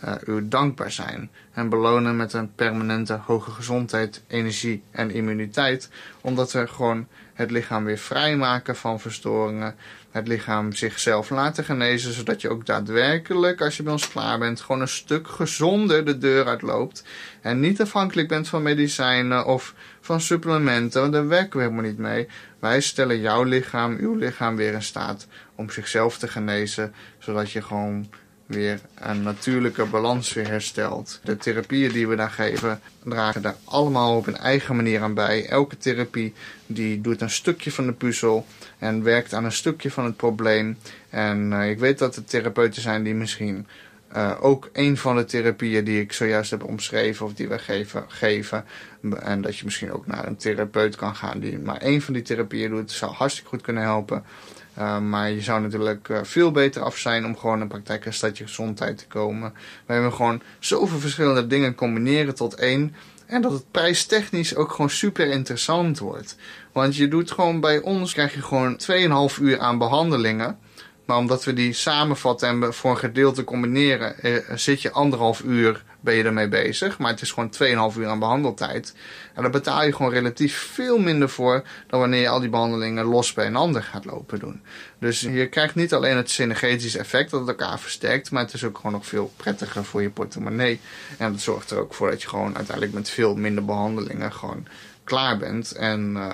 [0.05, 1.29] uh, u dankbaar zijn.
[1.53, 5.89] En belonen met een permanente hoge gezondheid, energie en immuniteit.
[6.21, 9.75] Omdat we gewoon het lichaam weer vrijmaken van verstoringen.
[10.11, 14.61] Het lichaam zichzelf laten genezen, zodat je ook daadwerkelijk, als je bij ons klaar bent,
[14.61, 17.03] gewoon een stuk gezonder de deur uitloopt.
[17.41, 21.97] En niet afhankelijk bent van medicijnen of van supplementen, want daar werken we helemaal niet
[21.97, 22.27] mee.
[22.59, 27.61] Wij stellen jouw lichaam, uw lichaam weer in staat om zichzelf te genezen, zodat je
[27.61, 28.09] gewoon
[28.49, 31.19] weer een natuurlijke balans weer herstelt.
[31.23, 35.45] De therapieën die we daar geven dragen daar allemaal op een eigen manier aan bij.
[35.45, 36.33] Elke therapie
[36.65, 38.45] die doet een stukje van de puzzel
[38.77, 40.77] en werkt aan een stukje van het probleem.
[41.09, 43.67] En uh, ik weet dat er therapeuten zijn die misschien
[44.15, 48.05] uh, ook een van de therapieën die ik zojuist heb omschreven of die we geven,
[48.07, 48.65] geven.
[49.19, 52.23] En dat je misschien ook naar een therapeut kan gaan die maar één van die
[52.23, 52.91] therapieën doet.
[52.91, 54.23] zou hartstikke goed kunnen helpen.
[54.79, 58.13] Uh, maar je zou natuurlijk uh, veel beter af zijn om gewoon een praktijk en
[58.13, 59.53] stadje gezondheid te komen.
[59.85, 62.95] We hebben gewoon zoveel verschillende dingen combineren tot één.
[63.25, 66.35] En dat het prijstechnisch ook gewoon super interessant wordt.
[66.71, 68.79] Want je doet gewoon bij ons, krijg je gewoon
[69.31, 70.57] 2,5 uur aan behandelingen.
[71.05, 75.83] Maar omdat we die samenvatten en voor een gedeelte combineren, eh, zit je anderhalf uur
[75.99, 76.97] ben je ermee bezig.
[76.97, 78.95] Maar het is gewoon 2,5 uur aan behandeltijd.
[79.33, 83.05] En daar betaal je gewoon relatief veel minder voor dan wanneer je al die behandelingen
[83.05, 84.61] los bij een ander gaat lopen doen.
[84.99, 88.63] Dus je krijgt niet alleen het synergetische effect dat het elkaar versterkt, maar het is
[88.63, 90.79] ook gewoon nog veel prettiger voor je portemonnee.
[91.17, 94.67] En dat zorgt er ook voor dat je gewoon uiteindelijk met veel minder behandelingen gewoon
[95.03, 95.71] klaar bent.
[95.71, 96.33] En uh,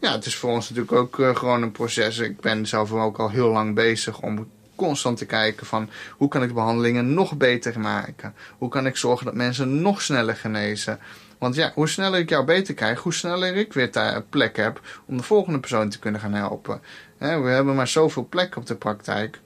[0.00, 2.18] ja, het is voor ons natuurlijk ook uh, gewoon een proces.
[2.18, 4.48] Ik ben zelf ook al heel lang bezig om
[4.78, 8.34] constant te kijken van hoe kan ik de behandelingen nog beter maken?
[8.58, 10.98] Hoe kan ik zorgen dat mensen nog sneller genezen?
[11.38, 14.80] Want ja, hoe sneller ik jou beter krijg, hoe sneller ik weer daar plek heb
[15.06, 16.80] om de volgende persoon te kunnen gaan helpen.
[17.18, 19.40] we hebben maar zoveel plek op de praktijk.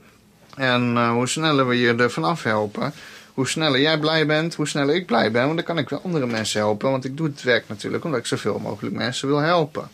[0.57, 2.93] En uh, hoe sneller we je er vanaf helpen,
[3.35, 5.45] hoe sneller jij blij bent, hoe sneller ik blij ben.
[5.45, 6.91] Want dan kan ik weer andere mensen helpen.
[6.91, 9.89] Want ik doe het werk natuurlijk omdat ik zoveel mogelijk mensen wil helpen.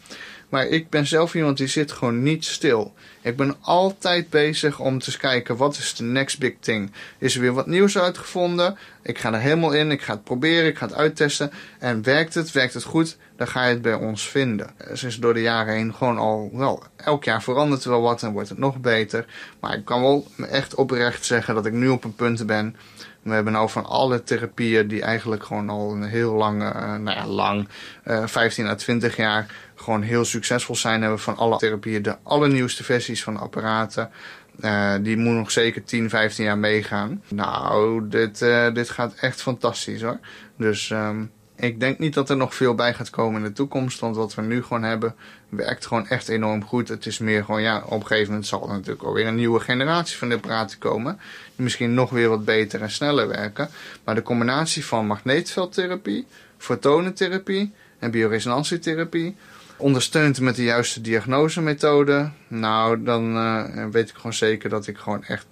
[0.48, 2.94] Maar ik ben zelf iemand die zit gewoon niet stil.
[3.22, 6.92] Ik ben altijd bezig om te kijken wat is de next big thing.
[7.18, 8.78] Is er weer wat nieuws uitgevonden?
[9.02, 11.50] Ik ga er helemaal in, ik ga het proberen, ik ga het uittesten.
[11.78, 14.70] En werkt het, werkt het goed, dan ga je het bij ons vinden.
[14.76, 18.22] Het is door de jaren heen gewoon al, wel, elk jaar verandert er wel wat
[18.22, 19.26] en wordt het nog beter.
[19.60, 22.76] Maar ik kan wel echt oprecht zeggen dat ik nu op een punt ben
[23.28, 27.16] we hebben nou van alle therapieën die eigenlijk gewoon al een heel lang, uh, nou
[27.16, 27.68] ja, lang,
[28.04, 29.46] uh, 15 à 20 jaar
[29.88, 31.00] gewoon heel succesvol zijn.
[31.00, 34.10] Hebben van alle therapieën de allernieuwste versies van apparaten.
[34.60, 37.22] Uh, die moet nog zeker 10, 15 jaar meegaan.
[37.28, 40.18] Nou, dit, uh, dit gaat echt fantastisch hoor.
[40.56, 44.00] Dus um, ik denk niet dat er nog veel bij gaat komen in de toekomst.
[44.00, 45.14] Want wat we nu gewoon hebben,
[45.48, 46.88] werkt gewoon echt enorm goed.
[46.88, 49.60] Het is meer gewoon, ja, op een gegeven moment zal er natuurlijk alweer een nieuwe
[49.60, 51.20] generatie van de apparaten komen.
[51.54, 53.68] Die misschien nog weer wat beter en sneller werken.
[54.04, 56.26] Maar de combinatie van magneetveldtherapie,
[56.58, 59.36] fotonentherapie en bioresonantietherapie
[59.78, 65.24] ondersteund met de juiste diagnosemethode, nou, dan uh, weet ik gewoon zeker dat ik gewoon
[65.24, 65.48] echt 90%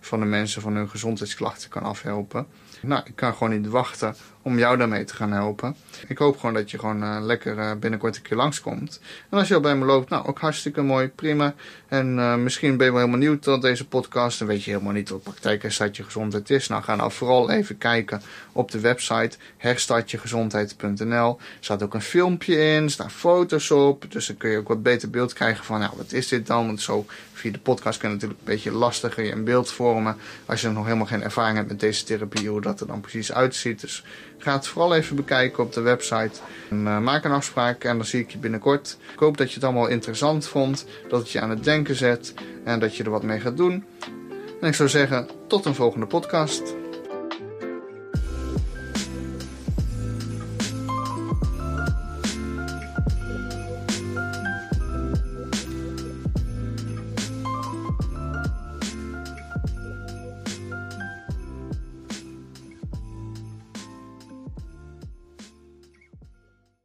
[0.00, 2.46] van de mensen van hun gezondheidsklachten kan afhelpen.
[2.82, 4.14] Nou, ik kan gewoon niet wachten
[4.46, 5.76] om jou daarmee te gaan helpen.
[6.08, 9.00] Ik hoop gewoon dat je gewoon uh, lekker uh, binnenkort een keer langskomt.
[9.30, 11.54] En als je al bij me loopt, nou ook hartstikke mooi, prima.
[11.88, 14.38] En uh, misschien ben je wel helemaal nieuw tot deze podcast.
[14.38, 16.68] Dan weet je helemaal niet wat praktijk herstartje gezondheid is.
[16.68, 18.22] Nou, ga nou vooral even kijken
[18.52, 21.38] op de website herstartjegezondheid.nl.
[21.38, 24.04] Er staat ook een filmpje in, er staan foto's op.
[24.08, 26.66] Dus dan kun je ook wat beter beeld krijgen van, nou, wat is dit dan?
[26.66, 30.16] Want zo via de podcast kan je natuurlijk een beetje lastiger een beeld vormen.
[30.44, 33.32] Als je nog helemaal geen ervaring hebt met deze therapie, hoe dat er dan precies
[33.32, 33.80] uitziet.
[33.80, 34.04] Dus
[34.38, 36.40] Ga het vooral even bekijken op de website.
[36.70, 38.96] En, uh, maak een afspraak en dan zie ik je binnenkort.
[39.12, 40.86] Ik hoop dat je het allemaal interessant vond.
[41.08, 42.34] Dat het je aan het denken zet.
[42.64, 43.84] En dat je er wat mee gaat doen.
[44.60, 46.74] En ik zou zeggen, tot een volgende podcast.